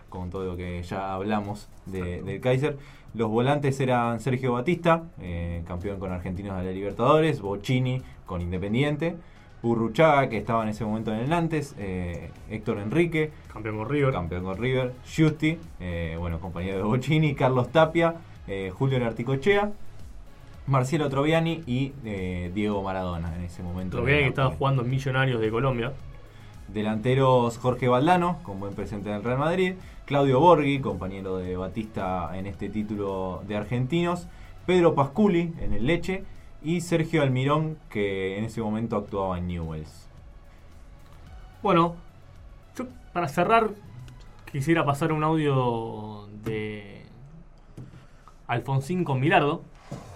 [0.08, 2.78] con todo lo que ya hablamos de- del Kaiser.
[3.14, 9.16] Los volantes eran Sergio Batista, eh, campeón con Argentinos de la Libertadores, Bocini con Independiente,
[9.62, 14.12] Burruchaga, que estaba en ese momento en el Nantes, eh, Héctor Enrique, Campeón con River.
[14.12, 14.92] campeón con River,
[15.80, 19.72] eh, bueno, compañero de Bocini, Carlos Tapia, eh, Julio Articochea,
[20.66, 23.98] Marcelo Troviani y eh, Diego Maradona en ese momento.
[23.98, 25.92] Lo que estaba jugando en Millonarios de Colombia.
[26.68, 29.74] Delanteros Jorge Valdano, con buen presente en el Real Madrid.
[30.04, 34.26] Claudio Borghi, compañero de Batista en este título de argentinos.
[34.66, 36.24] Pedro Pasculi en el Leche.
[36.62, 40.08] Y Sergio Almirón, que en ese momento actuaba en Newells.
[41.62, 41.96] Bueno,
[42.76, 43.70] yo para cerrar
[44.50, 47.04] quisiera pasar un audio de
[48.46, 49.62] Alfonsín con Bilardo.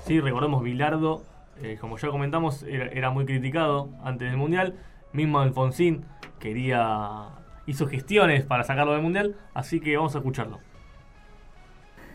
[0.06, 1.22] Sí, recordemos Bilardo,
[1.62, 4.76] eh, como ya comentamos, era, era muy criticado antes del Mundial.
[5.12, 6.04] Mismo Alfonsín
[6.38, 7.28] quería
[7.66, 10.58] hizo gestiones para sacarlo del Mundial, así que vamos a escucharlo.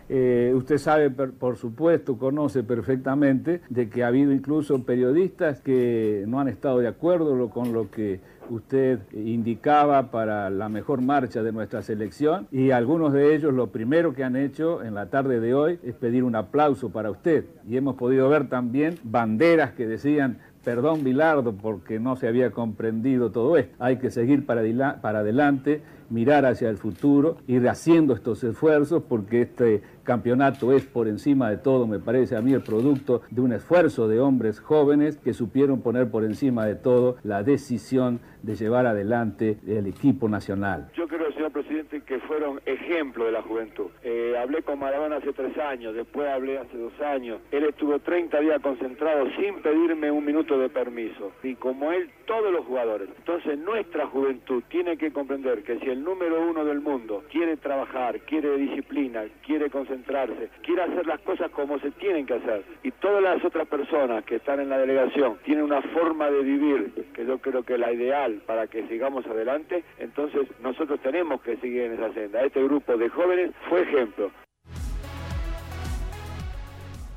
[0.07, 6.25] Eh, usted sabe, per- por supuesto, conoce perfectamente de que ha habido incluso periodistas que
[6.27, 11.51] no han estado de acuerdo con lo que usted indicaba para la mejor marcha de
[11.51, 15.55] nuestra selección y algunos de ellos lo primero que han hecho en la tarde de
[15.55, 20.37] hoy es pedir un aplauso para usted y hemos podido ver también banderas que decían
[20.63, 23.75] Perdón, Bilardo, porque no se había comprendido todo esto.
[23.77, 29.81] Hay que seguir para adelante, mirar hacia el futuro, ir haciendo estos esfuerzos, porque este
[30.03, 34.07] campeonato es por encima de todo, me parece a mí, el producto de un esfuerzo
[34.07, 39.57] de hombres jóvenes que supieron poner por encima de todo la decisión de llevar adelante
[39.67, 40.89] el equipo nacional.
[40.95, 43.87] Yo creo, señor presidente, que fueron ejemplo de la juventud.
[44.03, 47.41] Eh, hablé con Maradona hace tres años, después hablé hace dos años.
[47.51, 51.31] Él estuvo 30 días concentrado sin pedirme un minuto de permiso.
[51.43, 53.09] Y como él, todos los jugadores.
[53.17, 58.19] Entonces, nuestra juventud tiene que comprender que si el número uno del mundo quiere trabajar,
[58.21, 63.21] quiere disciplina, quiere concentrarse, quiere hacer las cosas como se tienen que hacer, y todas
[63.21, 67.37] las otras personas que están en la delegación tienen una forma de vivir que yo
[67.39, 71.93] creo que es la ideal para que sigamos adelante, entonces nosotros tenemos que seguir en
[71.93, 72.41] esa senda.
[72.43, 74.31] Este grupo de jóvenes fue ejemplo.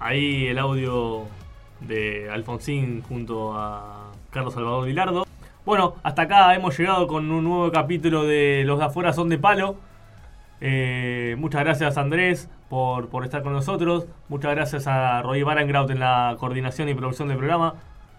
[0.01, 1.25] Ahí el audio
[1.81, 5.25] de Alfonsín junto a Carlos Salvador Vilardo.
[5.65, 9.39] Bueno, hasta acá hemos llegado con un nuevo capítulo de Los de afuera son de
[9.39, 9.77] palo.
[10.61, 14.07] Eh, muchas gracias Andrés por, por estar con nosotros.
[14.29, 17.75] Muchas gracias a Roy Barangraut en la coordinación y producción del programa.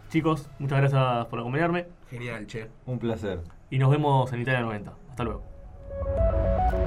[0.09, 1.85] Chicos, muchas gracias por acompañarme.
[2.09, 2.67] Genial, che.
[2.85, 3.39] Un placer.
[3.69, 4.93] Y nos vemos en Italia 90.
[5.09, 5.48] Hasta luego.
[5.89, 6.78] Thank you.